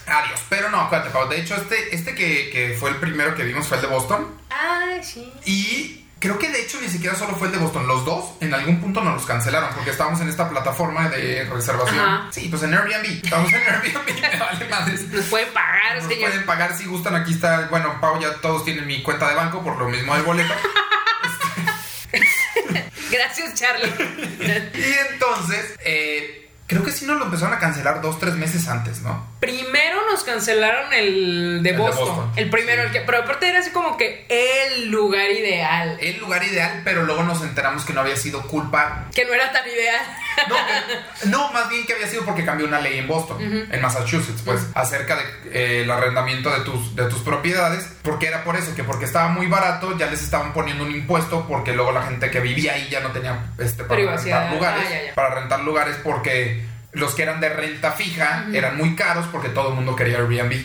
Adiós. 0.06 0.40
Pero 0.48 0.70
no, 0.70 0.80
acuérdate, 0.80 1.10
Pau. 1.10 1.28
De 1.28 1.40
hecho, 1.40 1.54
este, 1.56 1.94
este 1.94 2.14
que, 2.14 2.50
que 2.50 2.76
fue 2.78 2.90
el 2.90 2.96
primero 2.96 3.34
que 3.34 3.44
vimos 3.44 3.66
fue 3.66 3.76
el 3.78 3.82
de 3.82 3.88
Boston. 3.88 4.26
Ay, 4.50 5.02
sí. 5.02 5.32
Y 5.44 6.06
creo 6.18 6.38
que 6.38 6.48
de 6.50 6.62
hecho 6.62 6.80
ni 6.80 6.88
siquiera 6.88 7.16
solo 7.16 7.34
fue 7.36 7.48
el 7.48 7.52
de 7.52 7.58
Boston. 7.58 7.86
Los 7.86 8.04
dos 8.04 8.32
en 8.40 8.52
algún 8.54 8.80
punto 8.80 9.02
nos 9.02 9.14
los 9.14 9.26
cancelaron 9.26 9.70
porque 9.74 9.90
estábamos 9.90 10.20
en 10.20 10.28
esta 10.28 10.48
plataforma 10.48 11.08
de 11.08 11.44
reservación. 11.44 11.98
Ajá. 12.00 12.28
Sí, 12.30 12.48
pues 12.48 12.62
en 12.62 12.74
Airbnb. 12.74 13.24
Estamos 13.24 13.52
en 13.52 13.60
Airbnb. 13.60 14.20
Me 14.32 14.38
vale 14.38 14.68
madres. 14.68 15.08
Nos 15.08 15.24
pueden 15.26 15.52
pagar, 15.52 15.96
Nos 15.96 16.04
señor. 16.12 16.30
pueden 16.30 16.46
pagar 16.46 16.76
si 16.76 16.84
gustan. 16.86 17.16
Aquí 17.16 17.32
está, 17.32 17.66
bueno, 17.70 18.00
Pau 18.00 18.20
ya 18.20 18.34
todos 18.40 18.64
tienen 18.64 18.86
mi 18.86 19.02
cuenta 19.02 19.28
de 19.28 19.34
banco 19.34 19.62
por 19.62 19.76
lo 19.78 19.88
mismo 19.88 20.14
del 20.14 20.24
boleto. 20.24 20.54
Este, 22.12 22.90
Gracias, 23.10 23.54
Charlie. 23.54 23.88
y 24.74 25.12
entonces, 25.12 25.74
eh, 25.84 26.41
creo 26.72 26.84
que 26.84 26.92
sí 26.92 27.06
nos 27.06 27.18
lo 27.18 27.24
empezaron 27.26 27.54
a 27.54 27.58
cancelar 27.58 28.00
dos, 28.00 28.18
tres 28.18 28.34
meses 28.34 28.68
antes, 28.68 29.00
¿no? 29.02 29.26
Primero 29.40 30.10
nos 30.10 30.24
cancelaron 30.24 30.92
el 30.92 31.62
de 31.62 31.70
El 31.70 31.76
de 31.76 31.82
Boston. 31.82 32.06
Boston. 32.08 32.32
El 32.36 32.50
primero, 32.50 32.82
el 32.82 32.90
que, 32.90 33.00
pero 33.00 33.18
aparte 33.18 33.48
era 33.48 33.60
así 33.60 33.70
como 33.70 33.96
que 33.96 34.26
el 34.28 34.90
lugar 34.90 35.30
ideal. 35.30 35.96
El 36.00 36.18
lugar 36.18 36.44
ideal, 36.44 36.82
pero 36.84 37.04
luego 37.04 37.22
nos 37.22 37.42
enteramos 37.42 37.84
que 37.84 37.92
no 37.92 38.00
había 38.00 38.16
sido 38.16 38.42
culpa. 38.42 39.06
Que 39.14 39.24
no 39.24 39.32
era 39.32 39.52
tan 39.52 39.66
ideal. 39.66 40.04
No, 40.48 40.54
que- 40.56 41.28
no, 41.28 41.52
más 41.52 41.68
bien 41.68 41.86
que 41.86 41.92
había 41.94 42.06
sido 42.06 42.24
porque 42.24 42.44
cambió 42.44 42.66
una 42.66 42.80
ley 42.80 42.98
en 42.98 43.06
Boston, 43.08 43.40
en 43.70 43.80
Massachusetts, 43.82 44.42
pues, 44.44 44.60
acerca 44.74 45.16
del 45.16 45.52
de, 45.52 45.82
el 45.82 45.90
arrendamiento 45.90 46.50
de 46.50 46.60
tus, 46.60 46.94
de 46.96 47.04
tus 47.06 47.20
propiedades, 47.20 47.88
porque 48.02 48.26
era 48.26 48.42
por 48.44 48.56
eso, 48.56 48.74
que 48.74 48.84
porque 48.84 49.04
estaba 49.04 49.28
muy 49.28 49.46
barato, 49.46 49.96
ya 49.98 50.06
les 50.06 50.22
estaban 50.22 50.52
poniendo 50.52 50.84
un 50.84 50.90
impuesto, 50.92 51.46
porque 51.48 51.72
luego 51.72 51.92
la 51.92 52.02
gente 52.02 52.30
que 52.30 52.40
vivía 52.40 52.72
ahí 52.74 52.88
ya 52.90 53.00
no 53.00 53.10
tenía 53.10 53.52
este, 53.58 53.84
para 53.84 53.96
Privacidad. 54.00 54.40
rentar 54.50 54.54
lugares, 54.54 54.84
Ah, 54.86 54.90
ya, 54.90 55.06
ya. 55.08 55.14
para 55.14 55.34
rentar 55.34 55.60
lugares 55.60 55.96
porque 56.02 56.64
los 56.92 57.14
que 57.14 57.22
eran 57.22 57.40
de 57.40 57.48
renta 57.48 57.92
fija 57.92 58.46
eran 58.52 58.76
muy 58.76 58.94
caros 58.96 59.26
porque 59.32 59.48
todo 59.48 59.68
el 59.70 59.74
mundo 59.76 59.96
quería 59.96 60.18
Airbnb. 60.18 60.62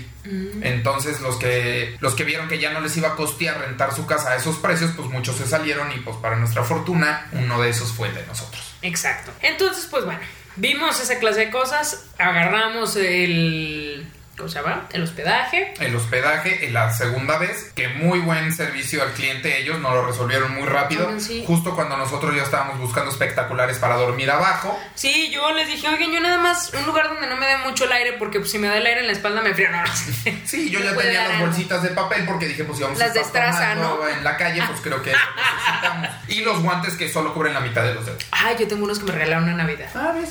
Entonces 0.61 1.21
los 1.21 1.37
que 1.37 1.95
los 2.01 2.13
que 2.15 2.25
vieron 2.25 2.49
que 2.49 2.59
ya 2.59 2.71
no 2.71 2.81
les 2.81 2.97
iba 2.97 3.09
a 3.09 3.15
costear 3.15 3.59
rentar 3.59 3.93
su 3.93 4.05
casa 4.05 4.31
a 4.31 4.35
esos 4.35 4.57
precios, 4.57 4.91
pues 4.95 5.07
muchos 5.09 5.37
se 5.37 5.47
salieron 5.47 5.89
y 5.93 5.99
pues 6.01 6.17
para 6.17 6.35
nuestra 6.35 6.63
fortuna 6.63 7.27
uno 7.31 7.61
de 7.61 7.69
esos 7.69 7.93
fue 7.93 8.09
el 8.09 8.15
de 8.15 8.25
nosotros. 8.25 8.66
Exacto. 8.81 9.31
Entonces, 9.41 9.87
pues 9.89 10.05
bueno, 10.05 10.19
vimos 10.55 10.99
esa 10.99 11.19
clase 11.19 11.41
de 11.41 11.51
cosas, 11.51 12.09
agarramos 12.17 12.95
el. 12.95 14.05
¿Cómo 14.37 14.47
se 14.49 14.59
llama? 14.61 14.87
El 14.91 15.01
hospedaje. 15.01 15.73
El 15.79 15.95
hospedaje 15.95 16.67
en 16.67 16.73
la 16.73 16.93
segunda 16.93 17.39
vez, 17.39 17.71
que 17.75 17.87
muy 17.87 18.19
buen 18.19 18.53
servicio 18.53 19.01
al 19.01 19.11
cliente 19.13 19.59
ellos, 19.59 19.79
nos 19.79 19.91
lo 19.93 20.05
resolvieron 20.05 20.53
muy 20.53 20.67
rápido, 20.67 21.09
Ah, 21.09 21.19
sí. 21.19 21.43
justo 21.47 21.73
cuando 21.75 21.97
nosotros 21.97 22.35
ya 22.35 22.43
estábamos 22.43 22.77
buscando 22.77 23.09
espectaculares 23.09 23.79
para 23.79 23.95
dormir 23.95 24.29
abajo. 24.29 24.79
Sí, 24.93 25.31
yo 25.31 25.51
les 25.53 25.67
dije, 25.67 25.87
oigan, 25.87 26.11
yo 26.11 26.19
nada 26.19 26.37
más 26.37 26.71
un 26.73 26.85
lugar 26.85 27.07
donde 27.09 27.25
no 27.27 27.35
me 27.35 27.47
dé 27.47 27.57
mucho 27.57 27.85
el 27.85 27.91
aire, 27.93 28.13
porque 28.13 28.39
pues, 28.39 28.51
si 28.51 28.59
me 28.59 28.67
da 28.67 28.77
el 28.77 28.85
aire 28.85 28.99
en 29.01 29.07
la 29.07 29.13
espalda 29.13 29.41
me 29.41 29.53
frío. 29.55 29.69
No, 29.71 29.81
no 29.83 29.87
sé. 29.95 30.37
Sí, 30.45 30.69
yo 30.69 30.79
ya 30.81 30.95
tenía 30.95 31.21
dar 31.21 31.29
las 31.31 31.39
bolsitas 31.41 31.81
de 31.81 31.89
papel 31.89 32.23
porque 32.25 32.45
dije, 32.47 32.63
pues 32.63 32.77
si 32.77 32.83
vamos 32.83 32.99
Las 32.99 33.15
a 33.15 33.19
estar 33.21 33.43
estraza, 33.49 33.73
tomando 33.73 34.03
¿no? 34.03 34.07
en 34.09 34.23
la 34.23 34.37
calle, 34.37 34.61
pues 34.67 34.81
creo 34.81 35.01
que 35.01 35.11
necesitamos. 35.11 36.09
Y 36.27 36.41
los 36.41 36.61
guantes 36.61 36.93
que 36.95 37.09
solo 37.09 37.33
cubren 37.33 37.53
la 37.55 37.61
mitad 37.61 37.83
de 37.83 37.95
los 37.95 38.05
dedos. 38.05 38.23
Ay, 38.31 38.55
yo 38.59 38.67
tengo 38.67 38.83
unos 38.83 38.99
que 38.99 39.05
me 39.05 39.13
regalaron 39.13 39.45
una 39.45 39.53
Navidad. 39.63 39.89
Ah, 39.95 40.11
ves. 40.13 40.29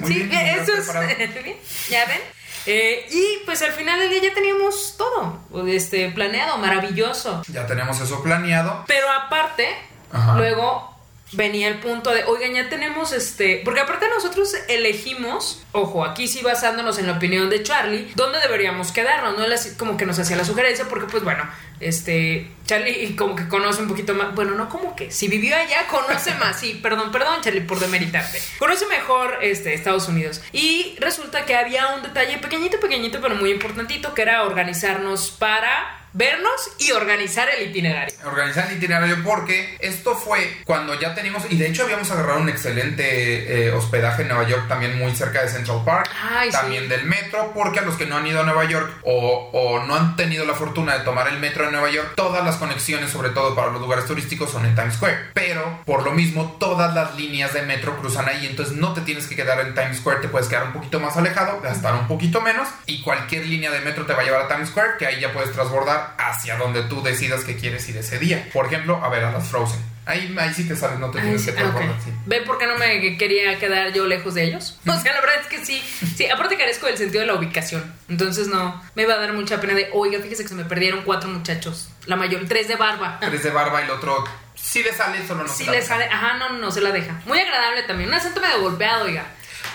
Muy 0.00 0.08
sí, 0.12 0.14
bien, 0.24 0.28
bien 0.30 0.46
eso 0.60 0.74
es. 0.74 0.84
preparado. 0.84 1.06
bien, 1.16 1.56
ya 1.88 2.04
ven. 2.06 2.20
Eh, 2.66 3.06
y 3.10 3.44
pues 3.44 3.62
al 3.62 3.72
final 3.72 3.98
del 3.98 4.10
día 4.10 4.22
ya 4.22 4.34
teníamos 4.34 4.96
todo 4.96 5.40
este, 5.66 6.10
planeado, 6.10 6.58
maravilloso. 6.58 7.42
Ya 7.48 7.66
tenemos 7.66 8.00
eso 8.00 8.22
planeado. 8.22 8.84
Pero 8.86 9.10
aparte, 9.10 9.68
Ajá. 10.12 10.34
luego 10.36 10.89
venía 11.32 11.68
el 11.68 11.78
punto 11.78 12.10
de, 12.10 12.24
oigan, 12.24 12.54
ya 12.54 12.68
tenemos 12.68 13.12
este. 13.12 13.62
Porque 13.64 13.80
aparte 13.80 14.08
nosotros 14.08 14.54
elegimos, 14.68 15.62
ojo, 15.72 16.04
aquí 16.04 16.28
sí 16.28 16.42
basándonos 16.42 16.98
en 16.98 17.06
la 17.06 17.14
opinión 17.14 17.50
de 17.50 17.62
Charlie, 17.62 18.10
dónde 18.14 18.38
deberíamos 18.40 18.92
quedarnos. 18.92 19.36
No 19.36 19.44
como 19.76 19.96
que 19.96 20.06
nos 20.06 20.18
hacía 20.18 20.36
la 20.36 20.44
sugerencia, 20.44 20.86
porque 20.88 21.06
pues 21.06 21.22
bueno, 21.22 21.48
este. 21.80 22.50
Charlie 22.66 23.16
como 23.18 23.34
que 23.34 23.48
conoce 23.48 23.82
un 23.82 23.88
poquito 23.88 24.14
más. 24.14 24.34
Bueno, 24.34 24.52
no 24.52 24.68
como 24.68 24.96
que. 24.96 25.10
Si 25.10 25.28
vivió 25.28 25.56
allá, 25.56 25.86
conoce 25.88 26.34
más. 26.34 26.58
Sí, 26.58 26.78
perdón, 26.82 27.12
perdón, 27.12 27.40
Charlie, 27.42 27.62
por 27.62 27.78
demeritarte. 27.78 28.40
Conoce 28.58 28.86
mejor 28.86 29.38
este, 29.42 29.74
Estados 29.74 30.08
Unidos. 30.08 30.40
Y 30.52 30.96
resulta 30.98 31.44
que 31.46 31.54
había 31.54 31.88
un 31.94 32.02
detalle 32.02 32.38
pequeñito, 32.38 32.80
pequeñito, 32.80 33.20
pero 33.20 33.34
muy 33.34 33.50
importantito, 33.50 34.14
que 34.14 34.22
era 34.22 34.44
organizarnos 34.44 35.30
para 35.30 35.99
vernos 36.12 36.70
y 36.78 36.90
organizar 36.92 37.48
el 37.48 37.70
itinerario. 37.70 38.14
organizar 38.24 38.68
el 38.70 38.76
itinerario 38.78 39.22
porque 39.22 39.76
esto 39.80 40.16
fue 40.16 40.56
cuando 40.64 40.98
ya 40.98 41.14
teníamos 41.14 41.44
y 41.50 41.56
de 41.56 41.68
hecho 41.68 41.84
habíamos 41.84 42.10
agarrado 42.10 42.40
un 42.40 42.48
excelente 42.48 43.66
eh, 43.68 43.72
hospedaje 43.72 44.22
en 44.22 44.28
Nueva 44.28 44.46
York 44.48 44.66
también 44.68 44.98
muy 44.98 45.14
cerca 45.14 45.42
de 45.42 45.48
Central 45.48 45.82
Park 45.84 46.10
Ay, 46.32 46.50
sí. 46.50 46.56
también 46.56 46.88
del 46.88 47.04
metro 47.04 47.52
porque 47.54 47.78
a 47.78 47.82
los 47.82 47.96
que 47.96 48.06
no 48.06 48.16
han 48.16 48.26
ido 48.26 48.40
a 48.40 48.44
Nueva 48.44 48.64
York 48.64 48.90
o, 49.02 49.50
o 49.52 49.84
no 49.86 49.94
han 49.94 50.16
tenido 50.16 50.44
la 50.44 50.54
fortuna 50.54 50.98
de 50.98 51.04
tomar 51.04 51.28
el 51.28 51.38
metro 51.38 51.64
en 51.64 51.72
Nueva 51.72 51.90
York 51.90 52.12
todas 52.16 52.44
las 52.44 52.56
conexiones 52.56 53.10
sobre 53.10 53.30
todo 53.30 53.54
para 53.54 53.70
los 53.70 53.80
lugares 53.80 54.06
turísticos 54.06 54.50
son 54.50 54.66
en 54.66 54.74
Times 54.74 54.94
Square 54.94 55.30
pero 55.34 55.80
por 55.86 56.02
lo 56.02 56.12
mismo 56.12 56.56
todas 56.58 56.92
las 56.94 57.14
líneas 57.16 57.52
de 57.54 57.62
metro 57.62 57.96
cruzan 57.98 58.28
ahí 58.28 58.46
entonces 58.46 58.76
no 58.76 58.92
te 58.94 59.00
tienes 59.02 59.26
que 59.26 59.36
quedar 59.36 59.60
en 59.60 59.74
Times 59.74 59.98
Square 59.98 60.20
te 60.20 60.28
puedes 60.28 60.48
quedar 60.48 60.64
un 60.64 60.72
poquito 60.72 60.98
más 61.00 61.16
alejado 61.16 61.60
gastar 61.60 61.94
un 61.94 62.08
poquito 62.08 62.40
menos 62.40 62.68
y 62.86 63.00
cualquier 63.02 63.46
línea 63.46 63.70
de 63.70 63.80
metro 63.80 64.06
te 64.06 64.12
va 64.12 64.22
a 64.22 64.24
llevar 64.24 64.42
a 64.42 64.48
Times 64.48 64.70
Square 64.70 64.90
que 64.98 65.06
ahí 65.06 65.20
ya 65.20 65.32
puedes 65.32 65.52
transbordar 65.52 65.99
hacia 66.18 66.56
donde 66.56 66.82
tú 66.84 67.02
decidas 67.02 67.44
que 67.44 67.56
quieres 67.56 67.88
ir 67.88 67.96
ese 67.96 68.18
día 68.18 68.48
por 68.52 68.66
ejemplo 68.66 69.02
a 69.02 69.08
ver 69.08 69.24
a 69.24 69.32
las 69.32 69.48
Frozen 69.48 69.80
ahí, 70.06 70.34
ahí 70.38 70.52
sí 70.54 70.66
te 70.66 70.74
sales 70.76 70.98
no 70.98 71.10
te 71.10 71.20
tienes 71.20 71.40
sí, 71.42 71.46
que 71.46 71.52
ok. 71.52 71.58
transbordar 71.58 72.02
sí. 72.02 72.12
¿Ven 72.26 72.44
por 72.44 72.58
qué 72.58 72.66
no 72.66 72.76
me 72.76 73.16
quería 73.16 73.58
quedar 73.58 73.92
yo 73.92 74.06
lejos 74.06 74.34
de 74.34 74.44
ellos? 74.44 74.78
O 74.86 75.02
sea, 75.02 75.12
la 75.14 75.20
verdad 75.20 75.36
es 75.40 75.46
que 75.46 75.64
sí. 75.64 75.82
Sí, 76.16 76.28
aparte 76.28 76.56
carezco 76.58 76.86
del 76.86 76.98
sentido 76.98 77.20
de 77.20 77.26
la 77.26 77.34
ubicación. 77.34 77.94
Entonces 78.08 78.48
no, 78.48 78.82
me 78.94 79.02
iba 79.04 79.14
a 79.14 79.18
dar 79.18 79.32
mucha 79.32 79.60
pena 79.60 79.74
de, 79.74 79.88
oiga, 79.92 80.18
fíjese 80.20 80.42
que 80.42 80.48
se 80.48 80.54
me 80.54 80.64
perdieron 80.64 81.02
cuatro 81.04 81.30
muchachos. 81.30 81.88
La 82.06 82.16
mayor, 82.16 82.42
tres 82.48 82.68
de 82.68 82.76
barba. 82.76 83.18
Tres 83.20 83.42
de 83.44 83.50
barba 83.50 83.80
y 83.80 83.84
el 83.84 83.90
otro 83.90 84.24
sí 84.54 84.82
le 84.82 84.92
sale 84.92 85.26
solo 85.26 85.44
no 85.44 85.48
Sí 85.48 85.64
se 85.64 85.66
la 85.66 85.70
le 85.72 85.76
deja. 85.78 85.88
sale, 85.88 86.04
ajá, 86.06 86.34
no, 86.38 86.50
no, 86.58 86.70
se 86.70 86.80
la 86.80 86.90
deja. 86.92 87.20
Muy 87.24 87.38
agradable 87.38 87.82
también. 87.84 88.08
Un 88.10 88.16
acento 88.16 88.40
medio 88.40 88.60
golpeado, 88.60 89.04
oiga. 89.06 89.26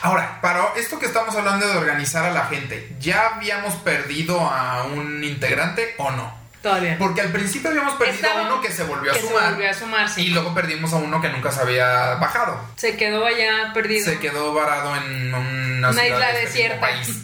Ahora, 0.06 0.40
para 0.40 0.68
esto 0.76 1.00
que 1.00 1.08
estamos 1.08 1.36
hablando 1.36 1.68
de 1.68 1.78
organizar 1.78 2.24
a 2.26 2.30
la 2.32 2.46
gente, 2.46 2.96
¿ya 3.00 3.36
habíamos 3.38 3.74
perdido 3.78 4.40
a 4.40 4.84
un 4.84 5.24
integrante 5.24 5.96
o 5.98 6.12
no? 6.12 6.32
Todavía. 6.62 6.96
Porque 7.00 7.22
al 7.22 7.32
principio 7.32 7.72
habíamos 7.72 7.96
perdido 7.96 8.28
Estaba- 8.28 8.42
a 8.42 8.54
uno 8.54 8.62
que 8.62 8.72
se 8.72 8.84
volvió 8.84 9.12
a 9.12 9.16
que 9.16 9.22
se 9.22 9.28
sumar. 9.28 9.50
volvió 9.54 9.68
a 9.70 9.74
sumar, 9.74 10.08
sí. 10.10 10.28
Y 10.28 10.30
luego 10.30 10.54
perdimos 10.54 10.94
a 10.94 10.98
uno 10.98 11.20
que 11.20 11.30
nunca 11.30 11.52
se 11.52 11.62
había 11.62 12.16
bajado. 12.16 12.60
Se 12.76 12.96
quedó 12.98 13.26
allá 13.26 13.72
perdido. 13.74 14.06
Se 14.06 14.20
quedó 14.20 14.54
varado 14.54 14.96
en 14.96 15.34
una, 15.34 15.90
Una 15.90 16.06
isla 16.06 16.30
este 16.34 16.46
desierta. 16.46 16.80
país. 16.82 17.10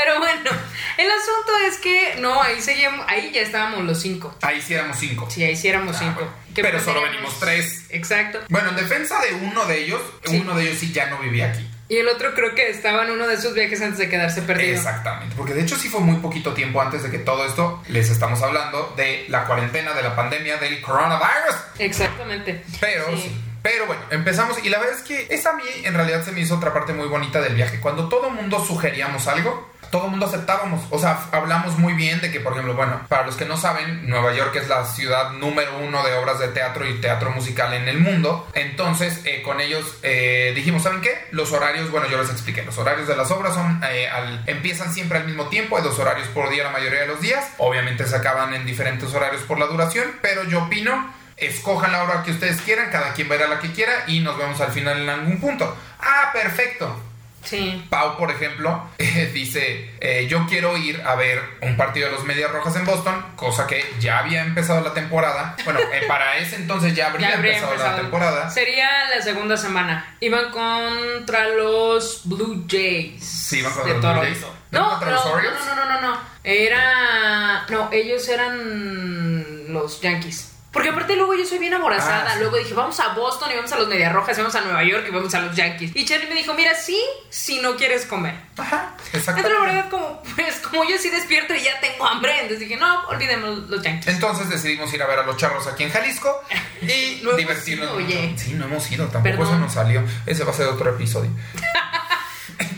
Pero 0.00 0.18
bueno, 0.20 0.50
el 0.96 1.10
asunto 1.10 1.52
es 1.66 1.76
que 1.78 2.14
no, 2.20 2.40
ahí 2.40 2.60
seguíamos, 2.60 3.04
ahí 3.08 3.32
ya 3.34 3.40
estábamos 3.42 3.84
los 3.84 4.00
cinco. 4.00 4.32
Ahí 4.42 4.62
sí 4.62 4.74
éramos 4.74 4.96
cinco. 4.98 5.28
Sí, 5.28 5.42
ahí 5.42 5.56
sí 5.56 5.68
éramos 5.68 5.96
Ah, 5.96 5.98
cinco. 5.98 6.14
bueno. 6.20 6.32
Pero 6.54 6.80
solo 6.80 7.00
preferíamos- 7.00 7.10
venimos 7.10 7.40
tres. 7.40 7.86
Exacto. 7.90 8.38
Bueno, 8.48 8.70
en 8.70 8.76
defensa 8.76 9.20
de 9.20 9.34
uno 9.34 9.64
de 9.66 9.78
ellos, 9.84 10.00
Sí. 10.24 10.38
uno 10.40 10.54
de 10.54 10.62
ellos 10.64 10.78
sí 10.78 10.92
ya 10.92 11.06
no 11.10 11.18
vivía 11.18 11.46
aquí. 11.50 11.68
Y 11.88 11.96
el 11.96 12.08
otro 12.08 12.34
creo 12.34 12.54
que 12.54 12.68
estaba 12.68 13.04
en 13.04 13.10
uno 13.12 13.26
de 13.26 13.40
sus 13.40 13.54
viajes 13.54 13.80
antes 13.80 13.98
de 13.98 14.08
quedarse 14.10 14.42
perdido. 14.42 14.76
Exactamente, 14.76 15.34
porque 15.36 15.54
de 15.54 15.62
hecho 15.62 15.76
sí 15.76 15.88
fue 15.88 16.00
muy 16.00 16.16
poquito 16.20 16.52
tiempo 16.52 16.80
antes 16.82 17.02
de 17.02 17.10
que 17.10 17.18
todo 17.18 17.44
esto 17.46 17.82
les 17.88 18.10
estamos 18.10 18.42
hablando 18.42 18.92
de 18.96 19.24
la 19.28 19.44
cuarentena, 19.46 19.94
de 19.94 20.02
la 20.02 20.14
pandemia 20.14 20.58
del 20.58 20.80
coronavirus. 20.82 21.56
Exactamente. 21.78 22.62
Pero 22.80 23.06
Sí. 23.16 23.22
sí. 23.22 23.44
Pero 23.62 23.86
bueno, 23.86 24.02
empezamos 24.10 24.56
y 24.64 24.68
la 24.68 24.78
verdad 24.78 24.96
es 24.96 25.02
que 25.02 25.26
esa 25.30 25.50
a 25.50 25.52
mí 25.54 25.64
en 25.82 25.92
realidad 25.94 26.24
se 26.24 26.30
me 26.32 26.40
hizo 26.40 26.56
otra 26.56 26.72
parte 26.72 26.92
muy 26.92 27.08
bonita 27.08 27.40
del 27.40 27.54
viaje. 27.54 27.80
Cuando 27.80 28.08
todo 28.08 28.30
mundo 28.30 28.64
sugeríamos 28.64 29.26
algo, 29.26 29.68
todo 29.90 30.08
mundo 30.08 30.26
aceptábamos. 30.26 30.84
O 30.90 30.98
sea, 30.98 31.18
hablamos 31.32 31.78
muy 31.78 31.94
bien 31.94 32.20
de 32.20 32.30
que, 32.30 32.40
por 32.40 32.52
ejemplo, 32.52 32.74
bueno, 32.74 33.00
para 33.08 33.26
los 33.26 33.36
que 33.36 33.44
no 33.44 33.56
saben, 33.56 34.08
Nueva 34.08 34.34
York 34.34 34.54
es 34.56 34.68
la 34.68 34.84
ciudad 34.84 35.32
número 35.32 35.78
uno 35.78 36.02
de 36.04 36.14
obras 36.14 36.38
de 36.38 36.48
teatro 36.48 36.86
y 36.86 37.00
teatro 37.00 37.30
musical 37.30 37.72
en 37.74 37.88
el 37.88 37.98
mundo. 37.98 38.46
Entonces, 38.54 39.22
eh, 39.24 39.42
con 39.42 39.60
ellos 39.60 39.98
eh, 40.02 40.52
dijimos, 40.54 40.82
¿saben 40.82 41.00
qué? 41.00 41.26
Los 41.30 41.52
horarios, 41.52 41.90
bueno, 41.90 42.08
yo 42.08 42.18
les 42.18 42.30
expliqué, 42.30 42.62
los 42.62 42.78
horarios 42.78 43.08
de 43.08 43.16
las 43.16 43.30
obras 43.30 43.54
son, 43.54 43.80
eh, 43.90 44.08
empiezan 44.46 44.92
siempre 44.92 45.18
al 45.18 45.26
mismo 45.26 45.48
tiempo, 45.48 45.76
hay 45.76 45.82
dos 45.82 45.98
horarios 45.98 46.28
por 46.28 46.50
día 46.50 46.64
la 46.64 46.70
mayoría 46.70 47.00
de 47.00 47.06
los 47.06 47.20
días. 47.20 47.46
Obviamente 47.58 48.06
se 48.06 48.16
acaban 48.16 48.54
en 48.54 48.66
diferentes 48.66 49.12
horarios 49.14 49.42
por 49.42 49.58
la 49.58 49.66
duración, 49.66 50.06
pero 50.22 50.44
yo 50.44 50.64
opino 50.64 51.18
escojan 51.38 51.92
la 51.92 52.02
hora 52.02 52.22
que 52.22 52.32
ustedes 52.32 52.60
quieran, 52.62 52.90
cada 52.90 53.12
quien 53.12 53.30
a 53.30 53.46
la 53.46 53.60
que 53.60 53.72
quiera 53.72 54.04
y 54.08 54.20
nos 54.20 54.36
vemos 54.36 54.60
al 54.60 54.72
final 54.72 55.00
en 55.00 55.08
algún 55.08 55.40
punto. 55.40 55.76
Ah, 56.00 56.30
perfecto. 56.32 57.07
Sí. 57.44 57.82
Pau, 57.88 58.16
por 58.18 58.30
ejemplo, 58.30 58.82
eh, 58.98 59.30
dice, 59.32 59.90
eh, 60.00 60.26
yo 60.28 60.46
quiero 60.46 60.76
ir 60.76 61.00
a 61.06 61.14
ver 61.14 61.40
un 61.62 61.76
partido 61.76 62.06
de 62.08 62.12
los 62.16 62.24
Medias 62.24 62.50
Rojas 62.50 62.76
en 62.76 62.84
Boston, 62.84 63.24
cosa 63.36 63.66
que 63.66 63.84
ya 64.00 64.18
había 64.18 64.42
empezado 64.42 64.80
la 64.82 64.92
temporada. 64.92 65.56
Bueno, 65.64 65.80
eh, 65.80 66.02
para 66.06 66.36
ese 66.38 66.56
entonces 66.56 66.94
ya 66.94 67.06
habría, 67.08 67.30
Ya 67.30 67.34
habría 67.36 67.52
empezado, 67.54 67.74
la 67.74 67.80
empezado. 67.82 68.02
temporada. 68.02 68.50
Sería 68.50 68.88
la 69.14 69.22
segunda 69.22 69.56
semana. 69.56 70.16
Iban 70.20 70.50
contra 70.50 71.48
los 71.48 72.22
Blue 72.24 72.66
Jays. 72.68 73.24
Sí, 73.24 73.60
iban 73.60 73.72
contra 73.72 73.88
de 73.94 73.94
los 73.94 74.02
Blue 74.02 74.10
Toronto. 74.20 74.26
Jays. 74.40 74.46
¿No 74.70 74.80
No, 74.80 74.88
contra 74.90 75.08
no, 75.10 75.14
los 75.16 75.24
no, 75.24 75.32
Orioles? 75.32 75.60
no, 75.66 75.74
no, 75.74 75.84
no, 75.86 76.00
no. 76.02 76.20
Era. 76.44 77.66
No, 77.70 77.88
ellos 77.92 78.28
eran 78.28 79.72
los 79.72 80.00
Yankees. 80.00 80.47
Porque 80.70 80.90
aparte 80.90 81.16
luego 81.16 81.34
yo 81.34 81.46
soy 81.46 81.58
bien 81.58 81.72
aborazada. 81.72 82.26
Ah, 82.28 82.32
sí. 82.34 82.40
Luego 82.40 82.56
dije, 82.58 82.74
vamos 82.74 83.00
a 83.00 83.14
Boston 83.14 83.50
y 83.50 83.56
vamos 83.56 83.72
a 83.72 83.78
los 83.78 83.88
Medias 83.88 84.12
Rojas 84.12 84.36
y 84.36 84.40
vamos 84.42 84.54
a 84.54 84.60
Nueva 84.60 84.84
York 84.84 85.06
y 85.08 85.10
vamos 85.10 85.34
a 85.34 85.40
los 85.40 85.56
Yankees. 85.56 85.92
Y 85.94 86.04
Charlie 86.04 86.28
me 86.28 86.34
dijo, 86.34 86.52
mira, 86.52 86.74
sí, 86.74 87.00
si 87.30 87.60
no 87.60 87.74
quieres 87.76 88.04
comer. 88.04 88.34
Ajá, 88.58 88.94
Entonces 89.12 89.34
la 89.50 89.60
verdad, 89.60 89.88
como, 89.88 90.22
pues, 90.36 90.56
como 90.60 90.84
yo 90.84 90.98
sí 90.98 91.08
despierto 91.08 91.54
y 91.54 91.62
ya 91.62 91.80
tengo 91.80 92.06
hambre, 92.06 92.32
entonces 92.34 92.60
dije, 92.60 92.76
no, 92.76 93.06
olvidemos 93.08 93.60
los 93.70 93.82
Yankees. 93.82 94.12
Entonces 94.14 94.50
decidimos 94.50 94.92
ir 94.92 95.02
a 95.02 95.06
ver 95.06 95.20
a 95.20 95.22
los 95.26 95.36
charros 95.38 95.66
aquí 95.66 95.84
en 95.84 95.90
Jalisco 95.90 96.38
y 96.82 97.20
No 97.24 97.32
divertirnos. 97.32 97.86
ido, 97.86 98.00
mucho. 98.00 98.06
oye. 98.18 98.34
Sí, 98.36 98.52
no 98.54 98.66
hemos 98.66 98.90
ido, 98.92 99.04
tampoco 99.06 99.22
Perdón. 99.36 99.46
eso 99.46 99.58
nos 99.58 99.72
salió. 99.72 100.02
Ese 100.26 100.44
va 100.44 100.50
a 100.50 100.54
ser 100.54 100.66
otro 100.66 100.90
episodio. 100.90 101.30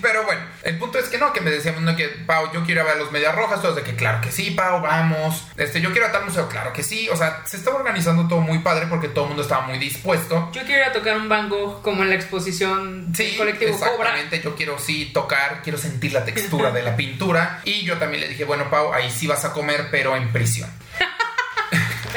Pero 0.02 0.24
bueno, 0.24 0.40
El 0.62 0.78
punto 0.78 0.98
es 0.98 1.08
que 1.08 1.18
no, 1.18 1.32
que 1.32 1.40
me 1.40 1.50
decíamos, 1.50 1.82
no, 1.82 1.96
que 1.96 2.08
Pau, 2.26 2.52
yo 2.52 2.64
quiero 2.64 2.80
ir 2.82 2.86
a 2.86 2.90
ver 2.90 2.96
los 2.98 3.10
Medias 3.12 3.34
Rojas, 3.34 3.62
todos 3.62 3.76
de 3.76 3.82
que 3.82 3.94
claro 3.96 4.20
que 4.20 4.30
sí, 4.30 4.50
Pau, 4.52 4.80
vamos. 4.80 5.46
Este, 5.56 5.80
yo 5.80 5.90
quiero 5.92 6.06
ir 6.06 6.10
a 6.10 6.12
tal 6.12 6.24
museo, 6.24 6.48
claro 6.48 6.72
que 6.72 6.82
sí. 6.82 7.08
O 7.10 7.16
sea, 7.16 7.42
se 7.46 7.56
estaba 7.56 7.76
organizando 7.76 8.28
todo 8.28 8.40
muy 8.40 8.58
padre 8.60 8.86
porque 8.88 9.08
todo 9.08 9.24
el 9.24 9.28
mundo 9.28 9.42
estaba 9.42 9.66
muy 9.66 9.78
dispuesto. 9.78 10.50
Yo 10.52 10.62
quiero 10.62 10.82
ir 10.82 10.88
a 10.88 10.92
tocar 10.92 11.16
un 11.16 11.28
Van 11.28 11.48
Gogh 11.48 11.82
como 11.82 12.02
en 12.02 12.10
la 12.10 12.14
exposición 12.16 13.12
Sí, 13.16 13.24
del 13.24 13.36
colectivo 13.36 13.72
Cobra. 13.72 13.90
exactamente. 13.92 14.40
Yo 14.42 14.54
quiero 14.56 14.78
sí 14.78 15.10
tocar, 15.12 15.62
quiero 15.62 15.78
sentir 15.78 16.12
la 16.12 16.24
textura 16.24 16.70
de 16.70 16.82
la 16.82 16.96
pintura. 16.96 17.60
Y 17.64 17.82
yo 17.84 17.98
también 17.98 18.20
le 18.22 18.28
dije, 18.28 18.44
bueno, 18.44 18.68
Pau, 18.70 18.92
ahí 18.92 19.10
sí 19.10 19.26
vas 19.26 19.44
a 19.44 19.52
comer, 19.52 19.88
pero 19.90 20.16
en 20.16 20.30
prisión. 20.32 20.70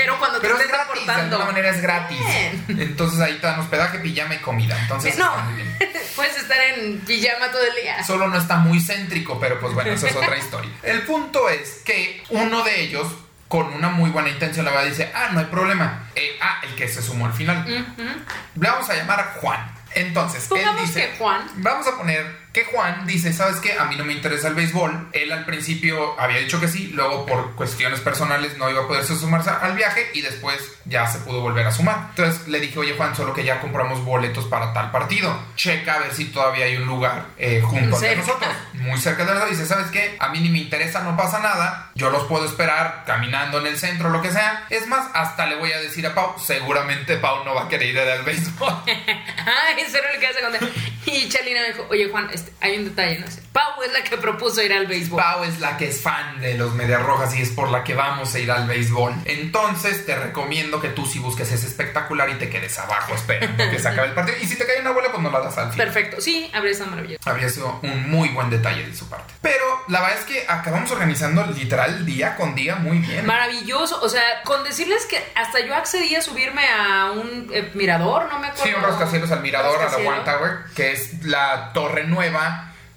Pero 0.04 0.20
cuando 0.20 0.40
te 0.40 0.48
Pero 0.48 0.56
es 0.56 0.66
estés 0.66 0.78
gratis, 0.78 1.06
de 1.06 1.14
alguna 1.14 1.46
manera 1.46 1.70
es 1.70 1.82
gratis. 1.82 2.20
Bien. 2.68 2.82
Entonces 2.82 3.22
ahí 3.22 3.36
te 3.36 3.48
dan 3.48 3.60
hospedaje, 3.60 4.00
pijama 4.00 4.36
y 4.36 4.40
comida. 4.40 4.78
Entonces 4.78 5.18
no, 5.18 5.30
está 5.30 5.44
muy 5.44 5.56
bien. 5.56 5.78
puedes 6.16 6.38
estar 6.38 6.60
en 6.60 7.00
pijama 7.00 7.50
todo 7.52 7.64
el 7.64 7.82
día. 7.82 8.04
Solo 8.04 8.28
no 8.28 8.38
está 8.38 8.58
muy 8.58 8.82
céntrico, 8.82 9.40
pero 9.40 9.62
pues 9.62 9.74
bueno, 9.74 9.92
eso 9.92 10.08
es 10.08 10.16
otra 10.16 10.38
historia. 10.38 10.72
El 10.84 11.04
punto 11.04 11.48
es 11.48 11.82
que 11.86 12.22
uno 12.30 12.64
de 12.64 12.82
ellos, 12.82 13.08
con 13.48 13.74
una 13.74 13.90
muy 13.90 14.10
buena 14.10 14.30
intención, 14.30 14.66
la 14.66 14.72
verdad 14.72 14.88
dice, 14.88 15.12
ah, 15.16 15.30
no 15.32 15.40
hay 15.40 15.46
problema. 15.46 16.10
Eh, 16.16 16.38
ah, 16.42 16.60
el 16.64 16.76
que 16.76 16.90
se 16.90 17.02
sumó 17.02 17.28
al 17.28 17.34
final. 17.34 17.66
Le 17.66 18.70
vamos 18.70 18.90
a 18.90 18.96
llamar 18.96 19.22
a 19.22 19.24
Juan. 19.40 19.74
Entonces, 19.96 20.50
él 20.52 20.66
dice, 20.82 21.12
que 21.12 21.18
Juan. 21.18 21.48
Vamos 21.56 21.88
a 21.88 21.96
poner 21.96 22.43
que 22.54 22.66
Juan 22.66 23.08
dice, 23.08 23.34
¿sabes 23.34 23.58
qué? 23.58 23.74
A 23.74 23.86
mí 23.86 23.96
no 23.96 24.06
me 24.06 24.14
interesa 24.14 24.48
el 24.48 24.54
béisbol. 24.54 25.10
Él 25.12 25.32
al 25.32 25.44
principio 25.44 26.20
había 26.20 26.38
dicho 26.38 26.62
que 26.62 26.68
sí, 26.68 26.92
luego 26.94 27.26
por 27.26 27.56
cuestiones 27.56 28.00
personales 28.00 28.60
no 28.60 28.70
iba 28.70 28.84
a 28.84 28.88
poderse 28.88 29.16
sumarse 29.16 29.50
al 29.50 29.76
viaje 29.76 30.12
y 30.14 30.22
después 30.22 30.62
ya 30.86 31.08
se 31.08 31.18
pudo 31.20 31.42
volver 31.42 31.66
a 31.66 31.72
sumar. 31.72 32.10
Entonces 32.10 32.48
le 32.48 32.60
dije, 32.60 32.78
oye 32.78 32.94
Juan, 32.96 33.16
solo 33.16 33.34
que 33.34 33.44
ya 33.44 33.60
compramos 33.60 34.06
boletos 34.06 34.46
para 34.46 34.72
tal 34.72 34.92
partido. 34.92 35.36
Checa 35.56 35.96
a 35.96 36.00
ver 36.00 36.14
si 36.14 36.26
todavía 36.26 36.66
hay 36.66 36.76
un 36.76 36.86
lugar 36.86 37.26
eh, 37.40 37.60
junto 37.62 37.98
a 37.98 38.16
nosotros. 38.16 38.50
Muy 38.74 39.00
cerca 39.00 39.26
de 39.26 39.34
nosotros. 39.34 39.58
Dice, 39.58 39.66
¿sabes 39.66 39.90
qué? 39.90 40.16
A 40.20 40.30
mí 40.30 40.40
ni 40.40 40.50
me 40.50 40.60
interesa, 40.60 41.02
no 41.02 41.18
pasa 41.18 41.40
nada. 41.40 41.92
Yo 41.96 42.12
los 42.12 42.26
puedo 42.26 42.46
esperar 42.46 43.04
caminando 43.08 43.60
en 43.60 43.66
el 43.66 43.78
centro, 43.80 44.10
lo 44.10 44.22
que 44.22 44.32
sea. 44.32 44.68
Es 44.70 44.86
más, 44.86 45.10
hasta 45.16 45.48
le 45.48 45.56
voy 45.56 45.72
a 45.72 45.80
decir 45.80 46.06
a 46.06 46.14
Pau, 46.14 46.36
seguramente 46.38 47.18
Pau 47.18 47.44
no 47.46 47.56
va 47.56 47.64
a 47.64 47.68
querer 47.68 47.90
ir 47.90 48.00
al 48.00 48.24
béisbol. 48.24 48.74
Ay, 48.86 49.84
eso 49.84 49.98
era 49.98 50.14
lo 50.14 50.20
que 50.20 50.28
hace 50.28 50.42
contar. 50.42 50.70
Y 51.06 51.30
Chalina 51.30 51.62
me 51.62 51.68
dijo, 51.68 51.88
oye 51.90 52.10
Juan, 52.10 52.30
este, 52.44 52.66
hay 52.66 52.78
un 52.78 52.86
detalle, 52.86 53.20
no 53.20 53.28
sé. 53.28 53.42
Pau 53.52 53.84
es 53.84 53.94
la 53.94 54.04
que 54.04 54.18
propuso 54.18 54.62
ir 54.62 54.74
al 54.74 54.88
béisbol. 54.88 55.22
Pau 55.22 55.44
es 55.44 55.60
la 55.60 55.78
que 55.78 55.90
es 55.90 56.02
fan 56.02 56.40
de 56.42 56.56
los 56.56 56.74
Medias 56.74 57.02
Rojas 57.04 57.36
y 57.36 57.42
es 57.42 57.50
por 57.50 57.70
la 57.70 57.84
que 57.84 57.94
vamos 57.94 58.34
a 58.34 58.40
ir 58.40 58.52
al 58.52 58.68
béisbol. 58.68 59.14
Entonces 59.26 60.06
te 60.06 60.16
recomiendo 60.16 60.82
que 60.82 60.90
tú 60.90 61.06
si 61.06 61.20
busques 61.20 61.52
ese 61.52 61.68
espectacular 61.68 62.30
y 62.30 62.36
te 62.36 62.50
quedes 62.50 62.78
abajo 62.80 63.14
esperando 63.14 63.64
que 63.72 63.80
se 63.80 63.88
acabe 63.88 64.08
el 64.08 64.14
partido. 64.14 64.38
Y 64.42 64.48
si 64.48 64.58
te 64.58 64.66
cae 64.66 64.82
una 64.82 64.92
bola, 64.92 65.10
pues 65.12 65.22
no 65.22 65.32
la 65.32 65.40
das 65.40 65.58
al 65.58 65.72
final. 65.72 65.88
Perfecto, 65.88 66.20
sí, 66.20 66.50
habría 66.54 66.72
estado 66.72 66.92
maravilloso. 66.92 67.30
Habría 67.30 67.50
sido 67.50 67.80
un 67.84 68.10
muy 68.10 68.30
buen 68.30 68.50
detalle 68.50 68.88
de 68.88 68.96
su 68.96 69.08
parte. 69.08 69.34
Pero 69.42 69.64
la 69.88 70.02
verdad 70.02 70.20
es 70.20 70.26
que 70.26 70.46
acabamos 70.48 70.92
organizando 70.92 71.46
literal 71.46 72.06
día 72.06 72.36
con 72.36 72.56
día 72.56 72.76
muy 72.76 73.00
bien. 73.00 73.26
Maravilloso, 73.26 74.00
o 74.02 74.10
sea, 74.10 74.24
con 74.44 74.64
decirles 74.64 75.06
que 75.06 75.24
hasta 75.36 75.60
yo 75.60 75.76
accedí 75.76 76.16
a 76.16 76.22
subirme 76.22 76.68
a 76.68 77.12
un 77.12 77.50
eh, 77.54 77.72
mirador, 77.76 78.28
no 78.32 78.40
me 78.40 78.48
acuerdo. 78.48 78.66
Sí, 78.66 78.74
un 78.74 78.84
rascacielos 78.84 79.32
al 79.32 79.42
mirador, 79.42 79.82
a 79.82 79.92
la. 79.92 79.98
One 79.98 80.24
Tower, 80.26 80.58
que 80.76 80.92
es 80.92 81.24
la 81.24 81.72
torre 81.74 82.06
nueva 82.06 82.33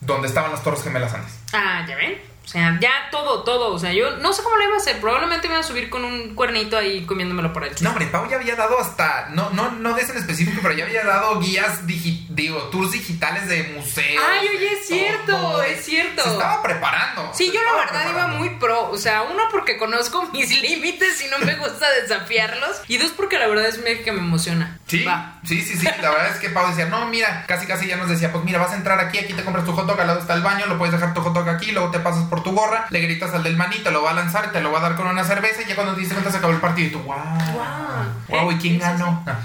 donde 0.01 0.29
estaban 0.29 0.51
las 0.53 0.63
torres 0.63 0.83
gemelas 0.83 1.15
antes. 1.15 1.39
Ah, 1.53 1.85
ya 1.89 1.97
ven. 1.97 2.21
O 2.45 2.49
sea, 2.49 2.79
ya 2.81 2.93
todo, 3.11 3.43
todo. 3.43 3.73
O 3.75 3.79
sea, 3.79 3.93
yo 3.93 4.19
no 4.19 4.33
sé 4.33 4.43
cómo 4.45 4.55
lo 4.57 4.63
iba 4.65 4.75
a 4.75 4.77
hacer. 4.77 5.01
Probablemente 5.01 5.49
me 5.49 5.55
iba 5.55 5.61
a 5.61 5.67
subir 5.67 5.91
con 5.91 6.05
un 6.05 6.35
cuernito 6.37 6.77
ahí 6.79 7.05
comiéndomelo 7.05 7.53
por 7.53 7.65
el 7.65 7.75
No, 7.81 7.91
hombre, 7.91 8.07
Pau 8.07 8.29
ya 8.31 8.37
había 8.37 8.55
dado 8.55 8.79
hasta, 8.79 9.31
no, 9.31 9.51
no, 9.51 9.73
no 9.73 9.95
de 9.95 10.03
ese 10.03 10.13
en 10.13 10.19
específico, 10.19 10.61
pero 10.63 10.75
ya 10.75 10.85
había 10.85 11.05
dado 11.05 11.41
guías, 11.41 11.85
digi- 11.89 12.26
digo, 12.37 12.59
tours 12.65 12.93
digitales 12.93 13.49
de 13.49 13.63
museos. 13.75 14.23
Ay, 14.31 14.47
oye, 14.55 14.73
es 14.73 14.87
cierto, 14.87 15.33
todo. 15.33 15.63
es 15.63 15.85
cierto. 15.85 16.23
Se 16.23 16.31
estaba 16.31 16.63
preparando. 16.63 17.33
Sí, 17.35 17.51
yo 17.53 17.61
la 17.65 17.73
verdad 17.73 18.11
iba 18.11 18.27
muy 18.29 18.51
pro. 18.51 18.91
O 18.91 18.99
sea, 18.99 19.23
uno 19.23 19.45
porque 19.51 19.79
conozco 19.79 20.23
mis 20.33 20.61
límites 20.61 21.25
y 21.25 21.29
no 21.29 21.39
me 21.39 21.57
gusta 21.57 21.91
desafiarlos. 22.03 22.83
Y 22.89 22.99
dos 22.99 23.13
porque 23.13 23.39
la 23.39 23.47
verdad 23.49 23.67
es 23.67 23.79
que 23.79 24.13
me 24.13 24.19
emociona. 24.21 24.79
Sí, 24.87 25.03
Va. 25.03 25.41
sí, 25.45 25.63
sí, 25.63 25.77
sí. 25.77 25.89
La 26.01 26.11
verdad 26.11 26.29
es 26.29 26.39
que 26.39 26.51
Pau 26.51 26.69
decía, 26.69 26.87
no, 26.87 27.07
mira, 27.07 27.45
casi 27.49 27.67
casi 27.67 27.87
ya 27.87 27.97
nos 27.97 28.09
decía, 28.09 28.31
pues 28.31 28.45
mira, 28.45 28.59
vas 28.59 28.73
a 28.73 28.77
entrar 28.77 29.01
aquí, 29.01 29.19
aquí 29.19 29.33
te 29.33 29.43
compras 29.43 29.65
tu 29.65 29.73
hot 29.73 29.87
dog, 29.87 29.99
al 29.99 30.07
lado 30.07 30.21
está 30.21 30.35
el 30.35 30.43
baño, 30.43 30.67
lo 30.67 30.77
puedes 30.79 30.93
dejar 30.93 31.15
tu 31.15 31.23
hot 31.23 31.33
dog 31.33 31.49
aquí, 31.49 31.73
luego 31.73 31.91
te 31.91 32.01
pasas 32.01 32.25
por 32.25 32.43
tu 32.43 32.53
gorra, 32.53 32.87
le 32.91 33.01
gritas 33.01 33.33
al 33.33 33.43
del 33.43 33.57
maní, 33.57 33.79
te 33.79 33.91
lo 33.91 34.03
va 34.03 34.11
a 34.11 34.15
lanzar, 34.15 34.53
te 34.53 34.61
lo 34.61 34.71
va 34.71 34.79
a 34.79 34.83
dar 34.83 34.97
con 34.97 35.07
una 35.07 35.25
cerveza 35.25 35.63
y 35.63 35.65
ya 35.65 35.75
cuando 35.75 35.95
te 35.95 36.07
cuenta 36.07 36.31
se 36.31 36.37
acabó 36.37 36.53
el 36.53 36.61
partido 36.61 36.89
y 36.89 36.91
tú, 36.93 36.99
wow. 37.01 37.17
Guau. 37.55 38.07
Wow, 38.29 38.53
¿y 38.53 38.57
quién 38.59 38.79
ganó? 38.79 39.25
Ah, 39.27 39.39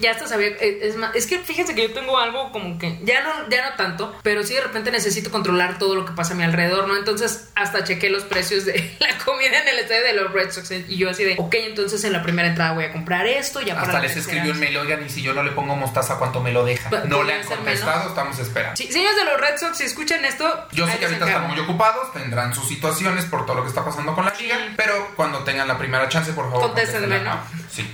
Ya 0.00 0.10
hasta 0.10 0.26
sabía, 0.26 0.48
eh, 0.48 0.80
es 0.82 0.96
más, 0.96 1.14
es 1.14 1.26
que 1.26 1.38
fíjense 1.38 1.74
que 1.74 1.88
yo 1.88 1.94
tengo 1.94 2.18
algo 2.18 2.50
como 2.52 2.78
que, 2.78 2.98
ya 3.04 3.22
no, 3.22 3.48
ya 3.48 3.70
no 3.70 3.76
tanto, 3.76 4.16
pero 4.22 4.42
sí 4.42 4.54
de 4.54 4.60
repente 4.60 4.90
necesito 4.90 5.30
controlar 5.30 5.78
todo 5.78 5.94
lo 5.94 6.04
que 6.04 6.12
pasa 6.12 6.34
a 6.34 6.36
mi 6.36 6.42
alrededor, 6.42 6.88
¿no? 6.88 6.96
Entonces 6.96 7.48
hasta 7.54 7.84
chequé 7.84 8.10
los 8.10 8.24
precios 8.24 8.64
de 8.64 8.96
la 9.00 9.16
comida 9.24 9.60
en 9.62 9.68
el 9.68 9.78
estadio 9.78 10.02
de 10.02 10.12
los 10.14 10.32
Red 10.32 10.50
Sox 10.50 10.70
y 10.70 10.96
yo 10.96 11.10
así 11.10 11.22
de, 11.24 11.36
ok, 11.38 11.54
entonces 11.54 12.02
en 12.04 12.12
la 12.12 12.22
primera 12.22 12.48
entrada 12.48 12.72
voy 12.72 12.84
a 12.84 12.92
comprar 12.92 13.26
esto, 13.26 13.60
ya 13.60 13.74
para 13.74 13.86
Hasta 13.86 14.00
les 14.00 14.16
escribió 14.16 14.52
un 14.52 14.58
mail, 14.60 14.76
oigan, 14.78 15.04
y 15.04 15.08
si 15.08 15.22
yo 15.22 15.32
no 15.32 15.42
le 15.42 15.52
pongo 15.52 15.76
mostaza, 15.76 16.16
¿cuánto 16.18 16.40
me 16.40 16.52
lo 16.52 16.64
deja? 16.64 16.90
Pa- 16.90 17.04
No 17.04 17.22
le 17.22 17.34
han 17.34 17.44
contestado, 17.44 18.08
estamos 18.08 18.38
esperando. 18.38 18.76
Sí, 18.76 18.90
señores 18.90 19.16
de 19.16 19.24
los 19.24 19.40
Red 19.40 19.58
Sox, 19.58 19.78
si 19.78 19.84
escuchan 19.84 20.24
esto, 20.24 20.44
Yo 20.72 20.86
sé 20.88 20.98
que 20.98 21.04
ahorita 21.06 21.26
están 21.26 21.48
muy 21.48 21.58
ocupados, 21.60 22.12
tendrán 22.12 22.54
sus 22.54 22.66
situaciones 22.68 23.24
por 23.26 23.46
todo 23.46 23.56
lo 23.56 23.62
que 23.62 23.68
está 23.68 23.84
pasando 23.84 24.14
con 24.14 24.24
la 24.24 24.34
liga, 24.34 24.56
pero 24.76 25.12
cuando 25.16 25.44
tengan 25.44 25.68
la 25.68 25.78
primera 25.78 26.08
chance, 26.08 26.32
por 26.32 26.46
favor, 26.50 26.66
Contéstenme. 26.68 27.20
¿no? 27.20 27.38
Sí. 27.70 27.88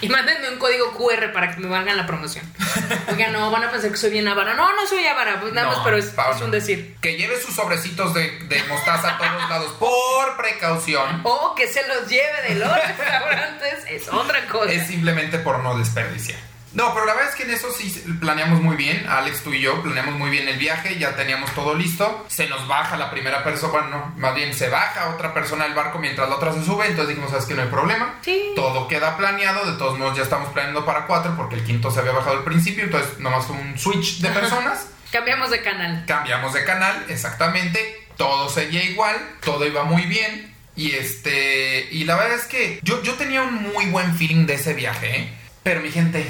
Y 0.00 0.08
mándenme 0.08 0.50
un 0.50 0.58
código 0.58 0.92
QR 0.92 1.32
para 1.32 1.54
que 1.54 1.60
me 1.60 1.68
valgan 1.68 1.96
la 1.96 2.06
promoción. 2.06 2.44
Oigan, 3.12 3.32
no, 3.32 3.50
van 3.50 3.64
a 3.64 3.70
pensar 3.70 3.90
que 3.90 3.96
soy 3.96 4.10
bien 4.10 4.28
avara. 4.28 4.54
No, 4.54 4.74
no 4.74 4.86
soy 4.86 5.04
avara, 5.06 5.40
pues 5.40 5.52
nada 5.52 5.68
No, 5.68 5.74
más, 5.74 5.84
pero 5.84 5.96
es, 5.96 6.06
Pau, 6.06 6.34
es 6.34 6.40
un 6.40 6.50
decir. 6.50 6.96
Que 7.00 7.16
lleve 7.16 7.40
sus 7.40 7.54
sobrecitos 7.54 8.14
de, 8.14 8.30
de 8.44 8.62
mostaza 8.64 9.14
a 9.14 9.18
todos 9.18 9.48
lados 9.50 9.72
por 9.78 10.36
precaución. 10.36 11.20
O 11.24 11.54
que 11.54 11.66
se 11.66 11.86
los 11.88 12.08
lleve 12.08 12.42
de 12.48 12.54
los 12.56 12.72
restaurantes 12.86 13.84
es 13.88 14.08
otra 14.08 14.46
cosa. 14.46 14.72
Es 14.72 14.86
simplemente 14.86 15.38
por 15.38 15.58
no 15.60 15.76
desperdiciar. 15.76 16.47
No, 16.78 16.94
pero 16.94 17.06
la 17.06 17.14
verdad 17.14 17.30
es 17.30 17.34
que 17.34 17.42
en 17.42 17.50
eso 17.50 17.72
sí 17.72 17.90
planeamos 18.20 18.60
muy 18.60 18.76
bien. 18.76 19.04
Alex, 19.08 19.42
tú 19.42 19.52
y 19.52 19.60
yo 19.60 19.82
planeamos 19.82 20.14
muy 20.14 20.30
bien 20.30 20.46
el 20.46 20.58
viaje. 20.58 20.96
Ya 20.96 21.16
teníamos 21.16 21.52
todo 21.52 21.74
listo. 21.74 22.24
Se 22.28 22.46
nos 22.46 22.68
baja 22.68 22.96
la 22.96 23.10
primera 23.10 23.42
persona. 23.42 23.72
Bueno, 23.72 23.88
no, 23.88 24.14
más 24.16 24.32
bien 24.36 24.54
se 24.54 24.68
baja 24.68 25.08
otra 25.08 25.34
persona 25.34 25.64
del 25.64 25.74
barco 25.74 25.98
mientras 25.98 26.28
la 26.28 26.36
otra 26.36 26.52
se 26.52 26.64
sube. 26.64 26.86
Entonces 26.86 27.08
dijimos, 27.08 27.32
¿sabes 27.32 27.46
que 27.46 27.54
No 27.54 27.62
hay 27.62 27.68
problema. 27.68 28.20
Sí. 28.22 28.52
Todo 28.54 28.86
queda 28.86 29.16
planeado. 29.16 29.68
De 29.68 29.76
todos 29.76 29.98
modos, 29.98 30.16
ya 30.16 30.22
estamos 30.22 30.52
planeando 30.52 30.86
para 30.86 31.08
cuatro 31.08 31.34
porque 31.36 31.56
el 31.56 31.64
quinto 31.64 31.90
se 31.90 31.98
había 31.98 32.12
bajado 32.12 32.36
al 32.36 32.44
principio. 32.44 32.84
Entonces, 32.84 33.18
nomás 33.18 33.46
fue 33.46 33.56
un 33.56 33.76
switch 33.76 34.20
de 34.20 34.28
personas. 34.28 34.86
Cambiamos 35.10 35.50
de 35.50 35.60
canal. 35.62 36.04
Cambiamos 36.06 36.52
de 36.52 36.62
canal, 36.62 37.06
exactamente. 37.08 38.06
Todo 38.16 38.48
seguía 38.48 38.84
igual, 38.84 39.16
todo 39.44 39.66
iba 39.66 39.82
muy 39.82 40.02
bien. 40.02 40.54
Y 40.76 40.92
este. 40.92 41.88
Y 41.90 42.04
la 42.04 42.14
verdad 42.14 42.36
es 42.36 42.44
que 42.44 42.78
yo, 42.84 43.02
yo 43.02 43.14
tenía 43.14 43.42
un 43.42 43.54
muy 43.54 43.86
buen 43.86 44.14
feeling 44.14 44.46
de 44.46 44.54
ese 44.54 44.74
viaje, 44.74 45.16
¿eh? 45.16 45.32
Pero 45.64 45.80
mi 45.80 45.90
gente, 45.90 46.24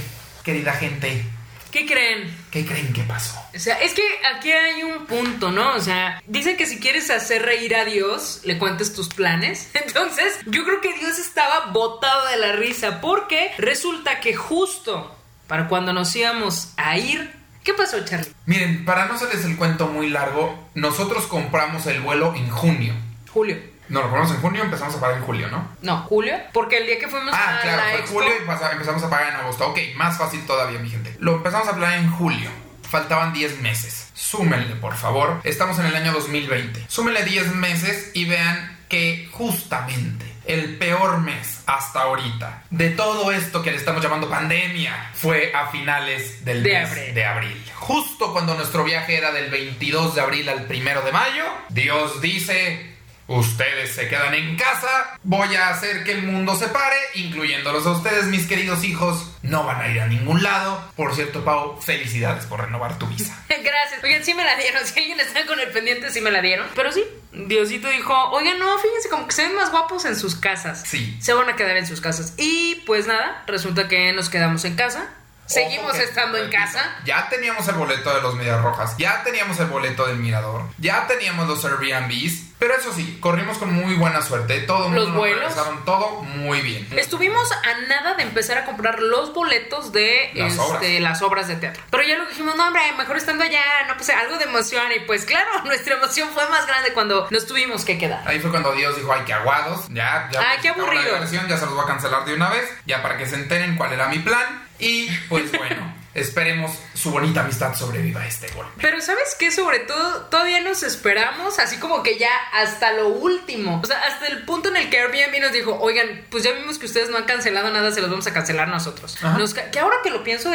querida 0.45 0.73
gente, 0.73 1.25
¿Qué 1.71 1.85
creen? 1.85 2.35
¿qué 2.51 2.65
creen 2.65 2.93
que 2.93 3.03
pasó? 3.03 3.39
O 3.55 3.59
sea, 3.59 3.79
es 3.81 3.93
que 3.93 4.03
aquí 4.35 4.51
hay 4.51 4.83
un 4.83 5.07
punto, 5.07 5.51
¿no? 5.51 5.75
O 5.75 5.81
sea, 5.81 6.23
dicen 6.27 6.57
que 6.57 6.67
si 6.67 6.81
quieres 6.81 7.11
hacer 7.11 7.43
reír 7.43 7.77
a 7.77 7.85
Dios, 7.85 8.41
le 8.45 8.59
cuentes 8.59 8.95
tus 8.95 9.09
planes. 9.11 9.71
Entonces, 9.75 10.39
yo 10.47 10.65
creo 10.65 10.81
que 10.81 10.95
Dios 10.95 11.19
estaba 11.19 11.67
botado 11.73 12.27
de 12.29 12.39
la 12.39 12.53
risa 12.53 13.01
porque 13.01 13.53
resulta 13.59 14.21
que 14.21 14.35
justo 14.35 15.15
para 15.47 15.69
cuando 15.69 15.93
nos 15.93 16.15
íbamos 16.17 16.73
a 16.77 16.97
ir, 16.97 17.35
¿qué 17.65 17.75
pasó, 17.75 18.03
Charlie? 18.05 18.33
Miren, 18.47 18.85
para 18.85 19.07
no 19.07 19.15
hacerles 19.15 19.45
el 19.45 19.57
cuento 19.57 19.89
muy 19.89 20.09
largo, 20.09 20.71
nosotros 20.75 21.27
compramos 21.27 21.87
el 21.87 22.01
vuelo 22.01 22.35
en 22.35 22.49
junio. 22.49 22.95
Julio. 23.31 23.59
No, 23.89 24.01
lo 24.01 24.07
compramos 24.09 24.31
en 24.33 24.41
junio, 24.41 24.63
empezamos 24.63 24.95
a 24.97 25.01
pagar 25.01 25.19
en 25.19 25.25
julio, 25.25 25.49
¿no? 25.49 25.69
No, 25.83 25.99
Julio, 26.03 26.35
porque 26.53 26.79
el 26.79 26.87
día 26.87 26.99
que 26.99 27.09
fuimos 27.09 27.33
Ah, 27.35 27.57
a 27.59 27.61
claro, 27.63 27.77
la 27.79 27.83
fue 27.91 28.01
expo, 28.01 28.15
julio 28.15 28.31
y 28.43 28.47
pasa- 28.47 28.73
empezamos 28.73 29.03
a 29.03 29.11
pagar 29.11 29.29
en 29.29 29.37
agosto. 29.37 29.67
Ok, 29.69 29.79
más 29.97 30.19
fácil 30.19 30.45
todavía, 30.47 30.79
mi 30.79 30.91
gente. 30.91 31.15
Lo 31.21 31.37
empezamos 31.37 31.69
a 31.69 31.75
planear 31.75 32.01
en 32.01 32.11
julio. 32.11 32.51
Faltaban 32.89 33.33
10 33.33 33.61
meses. 33.61 34.11
Súmenle, 34.15 34.75
por 34.77 34.97
favor. 34.97 35.41
Estamos 35.45 35.79
en 35.79 35.87
el 35.87 35.95
año 35.97 36.13
2020. 36.13 36.85
Súmenle 36.89 37.23
10 37.25 37.55
meses 37.55 38.11
y 38.15 38.25
vean 38.25 38.79
que 38.89 39.29
justamente 39.33 40.25
el 40.47 40.79
peor 40.79 41.19
mes 41.21 41.61
hasta 41.67 42.01
ahorita 42.01 42.63
de 42.71 42.89
todo 42.89 43.31
esto 43.33 43.61
que 43.63 43.71
le 43.71 43.77
estamos 43.77 44.03
llamando 44.03 44.31
pandemia 44.31 45.11
fue 45.13 45.53
a 45.55 45.67
finales 45.67 46.43
del 46.47 46.63
De 46.63 46.73
mes 46.73 46.89
abril. 46.91 47.15
de 47.15 47.25
abril. 47.27 47.65
Justo 47.75 48.33
cuando 48.33 48.55
nuestro 48.55 48.83
viaje 48.85 49.19
era 49.19 49.31
del 49.33 49.51
22 49.51 50.15
de 50.15 50.21
abril 50.23 50.49
al 50.49 50.67
1 50.71 51.03
de 51.03 51.13
mayo, 51.13 51.45
Dios 51.69 52.23
dice, 52.23 52.97
ustedes 53.29 53.95
se 53.95 54.09
quedan 54.09 54.35
en 54.35 54.57
casa, 54.57 55.19
voy 55.23 55.55
a 55.55 55.69
hacer 55.69 56.03
que 56.03 56.13
el 56.13 56.23
mundo 56.23 56.57
se 56.57 56.69
pare, 56.69 56.97
incluyéndolos 57.15 57.87
a 57.87 57.93
ustedes, 57.93 58.25
mis 58.25 58.47
queridos 58.47 58.83
hijos, 58.85 59.31
no 59.43 59.65
van 59.65 59.81
a 59.81 59.89
ir 59.89 60.01
a 60.01 60.07
ningún 60.07 60.43
lado. 60.43 60.83
Por 60.97 61.15
cierto, 61.15 61.45
Pau, 61.45 61.81
felicidades 61.81 62.47
por 62.47 62.61
renovar 62.61 62.99
tu 62.99 63.07
visa. 63.07 63.39
Gracias. 63.49 64.03
Oigan, 64.03 64.25
sí 64.25 64.35
me 64.35 64.45
la 64.45 64.57
dieron. 64.57 64.85
Si 64.85 64.99
alguien 64.99 65.21
está 65.21 65.47
con 65.47 65.61
el 65.61 65.69
pendiente, 65.69 66.11
sí 66.11 66.21
me 66.21 66.31
la 66.31 66.41
dieron. 66.41 66.67
Pero 66.75 66.91
sí, 66.91 67.05
Diosito 67.33 67.89
dijo, 67.89 68.15
oigan, 68.31 68.59
no, 68.59 68.79
fíjense, 68.79 69.09
como 69.09 69.27
que 69.27 69.35
se 69.35 69.43
ven 69.43 69.55
más 69.55 69.71
guapos 69.71 70.05
en 70.07 70.17
sus 70.17 70.35
casas. 70.35 70.83
Sí. 70.87 71.17
Se 71.21 71.35
van 71.35 71.49
a 71.49 71.57
quedar 71.57 71.77
en 71.77 71.87
sus 71.87 72.01
casas. 72.01 72.35
Y 72.39 72.83
pues 72.87 73.07
nada, 73.07 73.45
resulta 73.47 73.89
que 73.89 74.13
nos 74.13 74.31
quedamos 74.31 74.65
en 74.65 74.75
casa. 74.75 75.09
Seguimos 75.49 75.99
estando 75.99 76.37
en 76.37 76.51
casa. 76.51 76.97
Ya 77.07 77.29
teníamos 77.31 77.67
el 77.69 77.75
boleto 77.75 78.15
de 78.15 78.21
los 78.21 78.35
Medias 78.35 78.61
Rojas, 78.63 78.95
ya 78.99 79.23
teníamos 79.23 79.59
el 79.59 79.67
boleto 79.67 80.07
del 80.07 80.19
Mirador, 80.19 80.65
ya 80.77 81.07
teníamos 81.07 81.49
los 81.49 81.65
Airbnbs, 81.65 82.48
pero 82.59 82.75
eso 82.75 82.93
sí, 82.93 83.19
corrimos 83.21 83.59
con 83.59 83.73
muy 83.73 83.95
buena 83.95 84.21
suerte. 84.23 84.61
Todo 84.61 84.85
mundo 84.89 85.01
Los 85.01 85.09
nos 85.09 85.17
vuelos. 85.19 85.41
regresaron 85.41 85.85
todo 85.85 86.23
muy 86.23 86.61
bien. 86.61 86.87
Estuvimos 86.97 87.51
a 87.53 87.81
nada 87.89 88.15
de 88.15 88.23
empezar 88.25 88.59
a 88.59 88.65
comprar 88.65 89.01
los 89.01 89.33
boletos 89.33 89.93
de 89.93 90.31
Las 90.35 90.53
este, 90.53 90.63
obras. 90.65 91.01
las 91.01 91.23
obras 91.23 91.49
de 91.49 91.57
teatro. 91.57 91.83
Pero 91.91 92.03
ya 92.03 92.17
lo 92.19 92.27
dijimos, 92.27 92.57
no, 92.57 92.67
hombre, 92.67 92.83
mejor 92.97 93.17
estando 93.17 93.45
allá, 93.45 93.63
no, 93.87 93.95
pues 93.97 94.09
algo 94.11 94.37
de 94.39 94.45
emoción. 94.45 94.85
Y 94.97 95.01
pues 95.01 95.25
claro, 95.25 95.49
nuestra 95.65 95.95
emoción 95.97 96.29
fue 96.35 96.49
más 96.49 96.67
grande 96.67 96.93
cuando 96.93 97.29
nos 97.31 97.47
tuvimos 97.47 97.85
que 97.85 97.97
quedar. 97.99 98.27
Ahí 98.27 98.41
fue 98.41 98.51
cuando 98.51 98.73
Dios 98.73 98.97
dijo, 98.97 99.13
ay, 99.13 99.23
qué 99.25 99.33
aguados, 99.35 99.87
ya, 99.91 100.29
ya. 100.33 100.41
Ay, 100.41 100.59
qué 100.61 100.69
acabó 100.71 100.87
la 100.87 100.93
aburrido. 100.93 101.15
diversión, 101.15 101.47
ya 101.49 101.57
se 101.57 101.65
los 101.67 101.75
voy 101.75 101.85
a 101.85 101.87
cancelar 101.87 102.25
de 102.25 102.35
una 102.35 102.51
vez, 102.51 102.69
ya 102.87 103.03
para 103.03 103.17
que 103.17 103.27
se 103.27 103.37
enteren 103.37 103.77
cuál 103.77 103.93
era 103.93 104.09
mi 104.09 104.19
plan. 104.19 104.67
Y 104.81 105.09
pues 105.29 105.51
bueno, 105.59 105.95
esperemos 106.15 106.73
su 106.99 107.11
bonita 107.11 107.43
amistad 107.43 107.75
sobreviva 107.75 108.23
a 108.23 108.27
este 108.27 108.49
golpe. 108.49 108.73
Pero 108.81 109.01
¿sabes 109.01 109.37
qué? 109.39 109.51
Sobre 109.51 109.81
todo, 109.81 110.23
todavía 110.27 110.61
nos 110.61 110.83
esperamos, 110.83 111.59
así 111.59 111.77
como 111.79 112.03
que 112.03 112.19
ya 112.19 112.31
hasta 112.53 112.93
lo 112.93 113.09
último. 113.09 113.81
O 113.83 113.87
sea, 113.87 113.99
hasta 114.01 114.27
el 114.27 114.45
punto 114.45 114.69
en 114.71 114.77
el 114.77 114.91
que 114.91 114.99
Airbnb 115.01 115.41
nos 115.41 115.53
dijo, 115.53 115.79
oigan, 115.81 116.25
pues 116.31 116.43
ya 116.45 116.53
vimos 116.53 116.79
que 116.79 116.87
ustedes 116.87 117.09
no 117.11 117.17
han 117.17 117.25
cancelado 117.25 117.71
nada, 117.71 117.93
se 117.93 118.01
los 118.01 118.11
vamos 118.11 118.27
a 118.27 118.33
cancelar 118.33 118.69
nosotros. 118.69 119.17
Ajá. 119.23 119.39
Nos 119.39 119.55
ca- 119.55 119.71
que 119.71 119.79
ahora 119.79 119.97
que 120.03 120.11
lo 120.11 120.25
pienso, 120.25 120.51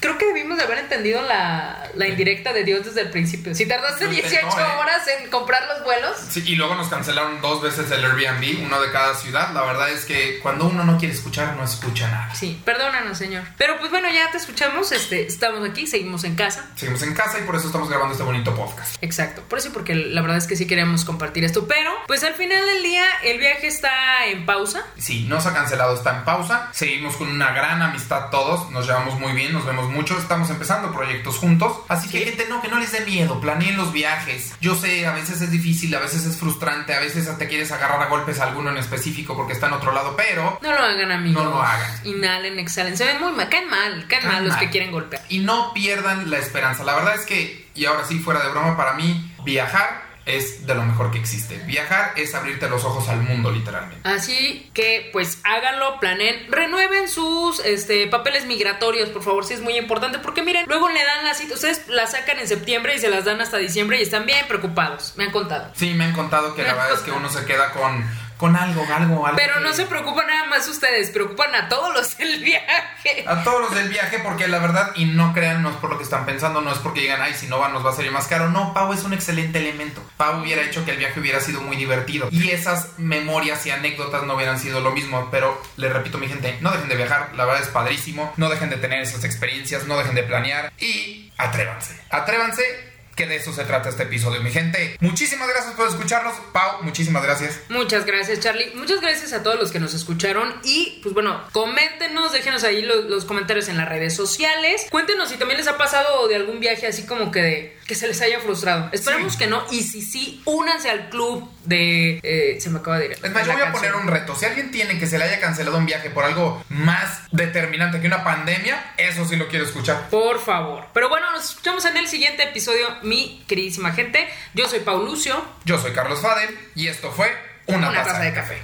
creo 0.00 0.18
que 0.18 0.26
debimos 0.26 0.58
de 0.58 0.64
haber 0.64 0.78
entendido 0.78 1.22
la, 1.22 1.88
la 1.94 2.06
indirecta 2.08 2.52
de 2.52 2.64
Dios 2.64 2.84
desde 2.84 3.00
el 3.02 3.10
principio. 3.10 3.54
Si 3.54 3.66
tardaste 3.66 4.04
Lo 4.04 4.10
18 4.10 4.34
intentó, 4.34 4.60
¿eh? 4.60 4.64
horas 4.78 5.02
en 5.08 5.30
comprar 5.30 5.66
los 5.68 5.84
vuelos. 5.84 6.16
Sí, 6.30 6.42
y 6.46 6.56
luego 6.56 6.74
nos 6.74 6.88
cancelaron 6.88 7.40
dos 7.40 7.62
veces 7.62 7.90
el 7.90 8.04
Airbnb, 8.04 8.64
uno 8.66 8.80
de 8.80 8.90
cada 8.92 9.14
ciudad. 9.14 9.52
La 9.52 9.62
verdad 9.64 9.90
es 9.90 10.04
que 10.04 10.38
cuando 10.40 10.66
uno 10.66 10.84
no 10.84 10.98
quiere 10.98 11.14
escuchar, 11.14 11.56
no 11.56 11.64
escucha 11.64 12.08
nada. 12.08 12.34
Sí, 12.34 12.60
perdónanos, 12.64 13.16
señor. 13.18 13.44
Pero 13.56 13.78
pues 13.78 13.90
bueno, 13.90 14.08
ya 14.10 14.30
te 14.30 14.36
escuchamos, 14.38 14.92
este, 14.92 15.26
estamos 15.26 15.60
aquí, 15.64 15.86
seguimos 15.86 16.24
en 16.24 16.34
casa. 16.34 16.70
Seguimos 16.76 17.02
en 17.02 17.14
casa 17.14 17.38
y 17.38 17.42
por 17.42 17.56
eso 17.56 17.66
estamos 17.66 17.88
grabando 17.88 18.12
este 18.12 18.24
bonito 18.24 18.54
podcast. 18.54 18.96
Exacto, 19.02 19.42
por 19.48 19.58
eso 19.58 19.68
y 19.68 19.70
porque 19.70 19.94
la 19.94 20.20
verdad 20.20 20.36
es 20.38 20.46
que 20.46 20.56
sí 20.56 20.66
queremos 20.66 21.04
compartir 21.04 21.44
esto, 21.44 21.66
pero 21.66 21.90
pues 22.06 22.22
al 22.24 22.34
final 22.34 22.64
del 22.66 22.82
día 22.82 23.04
el 23.24 23.38
viaje 23.38 23.66
está 23.66 24.26
en 24.26 24.46
pausa. 24.46 24.84
Sí, 24.98 25.26
no 25.28 25.40
se 25.40 25.48
ha 25.48 25.52
cancelado, 25.54 25.94
está 25.94 26.16
en 26.18 26.24
pausa. 26.24 26.68
Seguimos 26.72 27.16
con 27.16 27.28
una 27.28 27.52
gran 27.52 27.82
amistad 27.82 28.30
todos, 28.30 28.70
nos 28.70 28.86
llevamos 28.86 29.18
muy 29.18 29.32
bien, 29.32 29.52
nos 29.52 29.64
vemos 29.66 29.88
mucho, 29.90 30.16
estamos 30.18 30.50
empezando 30.50 30.92
proyectos 30.92 31.36
juntos. 31.38 31.76
Así 31.88 32.08
que 32.08 32.20
gente, 32.24 32.46
no, 32.48 32.60
que 32.62 32.68
no 32.68 32.78
les 32.78 32.92
dé 32.92 33.00
miedo, 33.02 33.40
planeen 33.40 33.76
los 33.76 33.92
viajes. 33.92 34.54
Yo 34.60 34.74
sé, 34.74 35.06
a 35.06 35.12
veces 35.12 35.40
es 35.42 35.50
difícil, 35.50 35.94
a 35.94 36.00
veces 36.00 36.24
es 36.24 36.36
frustrante, 36.36 36.94
a 36.94 37.00
veces 37.00 37.28
te 37.38 37.48
quieres 37.48 37.70
agarrar 37.72 38.00
a 38.02 38.06
golpes 38.06 38.40
a 38.40 38.44
alguno 38.44 38.70
en 38.70 38.78
específico 38.78 39.36
porque 39.36 39.52
está 39.52 39.66
en 39.66 39.74
otro 39.74 39.92
lado, 39.92 40.14
pero... 40.16 40.58
No 40.62 40.72
lo 40.72 40.78
hagan, 40.78 41.10
amigos. 41.12 41.42
No 41.44 41.50
lo 41.50 41.62
hagan. 41.62 41.90
Inhalen, 42.04 42.58
exhalen. 42.58 42.96
Se 42.96 43.04
ven 43.04 43.20
muy 43.20 43.32
mal, 43.32 43.48
caen 43.48 43.68
mal, 43.68 44.06
caen 44.08 44.22
Caen 44.22 44.26
mal 44.34 44.44
los 44.44 44.52
mal. 44.52 44.60
que 44.60 44.70
quieren 44.70 44.90
golpear. 44.92 45.22
Y 45.28 45.38
no 45.40 45.51
pierdan 45.74 46.30
la 46.30 46.38
esperanza. 46.38 46.84
La 46.84 46.94
verdad 46.94 47.14
es 47.14 47.26
que, 47.26 47.68
y 47.74 47.84
ahora 47.84 48.04
sí, 48.06 48.18
fuera 48.18 48.42
de 48.42 48.50
broma, 48.50 48.76
para 48.76 48.94
mí, 48.94 49.32
viajar 49.44 50.12
es 50.24 50.66
de 50.66 50.74
lo 50.74 50.84
mejor 50.84 51.10
que 51.10 51.18
existe. 51.18 51.58
Viajar 51.66 52.12
es 52.16 52.34
abrirte 52.34 52.68
los 52.68 52.84
ojos 52.84 53.08
al 53.08 53.22
mundo, 53.22 53.50
literalmente. 53.50 54.08
Así 54.08 54.70
que, 54.72 55.10
pues, 55.12 55.40
háganlo, 55.44 55.98
planeen, 55.98 56.50
renueven 56.50 57.08
sus 57.08 57.58
este, 57.60 58.06
papeles 58.06 58.46
migratorios, 58.46 59.08
por 59.08 59.22
favor, 59.22 59.44
si 59.44 59.54
es 59.54 59.60
muy 59.60 59.76
importante, 59.76 60.18
porque 60.18 60.42
miren, 60.42 60.66
luego 60.68 60.88
le 60.88 61.04
dan 61.04 61.24
la 61.24 61.34
cita, 61.34 61.54
ustedes 61.54 61.88
la 61.88 62.06
sacan 62.06 62.38
en 62.38 62.46
septiembre 62.46 62.94
y 62.94 62.98
se 62.98 63.10
las 63.10 63.24
dan 63.24 63.40
hasta 63.40 63.58
diciembre 63.58 63.98
y 63.98 64.02
están 64.02 64.26
bien 64.26 64.46
preocupados, 64.46 65.14
me 65.16 65.24
han 65.24 65.32
contado. 65.32 65.72
Sí, 65.74 65.94
me 65.94 66.04
han 66.04 66.12
contado 66.12 66.54
que 66.54 66.62
la 66.62 66.74
verdad 66.74 66.94
es 66.94 67.00
que 67.00 67.10
uno 67.10 67.28
se 67.28 67.44
queda 67.44 67.72
con, 67.72 68.04
con 68.42 68.56
algo, 68.56 68.84
algo, 68.92 69.24
algo. 69.24 69.36
Pero 69.36 69.54
que- 69.54 69.60
no 69.60 69.72
se 69.72 69.86
preocupan 69.86 70.26
nada 70.26 70.46
más 70.48 70.66
ustedes, 70.66 71.10
preocupan 71.10 71.54
a 71.54 71.68
todos 71.68 71.94
los 71.94 72.18
del 72.18 72.42
viaje. 72.42 73.24
A 73.24 73.44
todos 73.44 73.60
los 73.60 73.74
del 73.74 73.88
viaje, 73.88 74.18
porque 74.18 74.48
la 74.48 74.58
verdad, 74.58 74.90
y 74.96 75.04
no 75.04 75.32
crean, 75.32 75.62
no 75.62 75.70
es 75.70 75.76
por 75.76 75.90
lo 75.90 75.96
que 75.96 76.02
están 76.02 76.26
pensando, 76.26 76.60
no 76.60 76.72
es 76.72 76.78
porque 76.78 77.02
digan, 77.02 77.22
ay, 77.22 77.34
si 77.34 77.46
no 77.46 77.60
van 77.60 77.72
nos 77.72 77.86
va 77.86 77.90
a 77.90 77.94
salir 77.94 78.10
más 78.10 78.26
caro. 78.26 78.48
No, 78.50 78.74
Pau 78.74 78.92
es 78.92 79.04
un 79.04 79.12
excelente 79.12 79.60
elemento. 79.60 80.02
Pau 80.16 80.40
hubiera 80.40 80.62
hecho 80.62 80.84
que 80.84 80.90
el 80.90 80.96
viaje 80.98 81.20
hubiera 81.20 81.38
sido 81.38 81.60
muy 81.60 81.76
divertido. 81.76 82.28
Y 82.32 82.50
esas 82.50 82.98
memorias 82.98 83.64
y 83.66 83.70
anécdotas 83.70 84.24
no 84.24 84.34
hubieran 84.34 84.58
sido 84.58 84.80
lo 84.80 84.90
mismo. 84.90 85.28
Pero 85.30 85.62
les 85.76 85.92
repito, 85.92 86.18
mi 86.18 86.26
gente, 86.26 86.58
no 86.60 86.72
dejen 86.72 86.88
de 86.88 86.96
viajar, 86.96 87.30
la 87.36 87.44
verdad 87.44 87.62
es 87.62 87.68
padrísimo. 87.68 88.32
No 88.36 88.48
dejen 88.48 88.70
de 88.70 88.76
tener 88.76 89.02
esas 89.02 89.22
experiencias, 89.24 89.84
no 89.86 89.96
dejen 89.98 90.16
de 90.16 90.24
planear 90.24 90.72
y 90.80 91.32
atrévanse. 91.38 91.96
Atrévanse. 92.10 92.91
Que 93.16 93.26
de 93.26 93.36
eso 93.36 93.52
se 93.52 93.64
trata 93.64 93.90
este 93.90 94.04
episodio, 94.04 94.40
mi 94.42 94.50
gente. 94.50 94.96
Muchísimas 95.00 95.46
gracias 95.48 95.74
por 95.74 95.86
escucharnos. 95.86 96.34
Pau, 96.52 96.82
muchísimas 96.82 97.22
gracias. 97.22 97.60
Muchas 97.68 98.06
gracias, 98.06 98.40
Charlie. 98.40 98.72
Muchas 98.74 99.00
gracias 99.02 99.32
a 99.34 99.42
todos 99.42 99.58
los 99.60 99.70
que 99.70 99.78
nos 99.80 99.92
escucharon. 99.92 100.54
Y, 100.64 101.00
pues 101.02 101.12
bueno, 101.14 101.42
coméntenos, 101.52 102.32
déjenos 102.32 102.64
ahí 102.64 102.80
los, 102.82 103.04
los 103.04 103.24
comentarios 103.26 103.68
en 103.68 103.76
las 103.76 103.88
redes 103.88 104.14
sociales. 104.16 104.86
Cuéntenos 104.90 105.28
si 105.28 105.36
también 105.36 105.58
les 105.58 105.68
ha 105.68 105.76
pasado 105.76 106.26
de 106.26 106.36
algún 106.36 106.58
viaje 106.60 106.86
así 106.86 107.04
como 107.04 107.30
que 107.30 107.42
de 107.42 107.78
que 107.86 107.94
se 107.94 108.06
les 108.08 108.20
haya 108.22 108.40
frustrado. 108.40 108.88
Esperemos 108.92 109.32
Sí. 109.34 109.38
que 109.40 109.46
no. 109.46 109.62
Y 109.70 109.82
si 109.82 110.00
sí, 110.02 110.40
únanse 110.46 110.88
al 110.88 111.10
club 111.10 111.50
de. 111.64 112.20
eh, 112.22 112.58
se 112.60 112.70
me 112.70 112.78
acaba 112.78 112.98
de 112.98 113.06
ir. 113.06 113.12
Es 113.12 113.30
más, 113.32 113.46
yo 113.46 113.52
voy 113.52 113.62
a 113.62 113.64
canción. 113.66 113.72
poner 113.72 113.94
un 113.94 114.06
reto. 114.08 114.34
Si 114.34 114.44
alguien 114.44 114.70
tiene 114.70 114.98
que 114.98 115.06
se 115.06 115.18
le 115.18 115.24
haya 115.24 115.40
cancelado 115.40 115.78
un 115.78 115.86
viaje 115.86 116.10
por 116.10 116.24
algo 116.24 116.64
más 116.68 117.22
determinante 117.32 118.00
que 118.00 118.06
una 118.06 118.24
pandemia, 118.24 118.92
eso 118.96 119.24
sí 119.24 119.36
lo 119.36 119.48
quiero 119.48 119.64
escuchar. 119.64 120.08
Por 120.10 120.40
favor. 120.40 120.86
Pero 120.92 121.08
bueno, 121.08 121.30
nos 121.32 121.44
escuchamos 121.50 121.84
en 121.84 121.96
el 121.96 122.08
siguiente 122.08 122.42
episodio, 122.42 122.86
mi 123.02 123.44
queridísima 123.48 123.92
gente. 123.92 124.28
Yo 124.54 124.68
soy 124.68 124.80
Paulucio. 124.80 125.44
Yo 125.64 125.78
soy 125.78 125.92
Carlos 125.92 126.20
Fadel 126.20 126.56
y 126.74 126.88
esto 126.88 127.10
fue 127.12 127.30
Una, 127.66 127.90
Una 127.90 128.02
taza 128.02 128.20
de 128.20 128.32
café. 128.32 128.60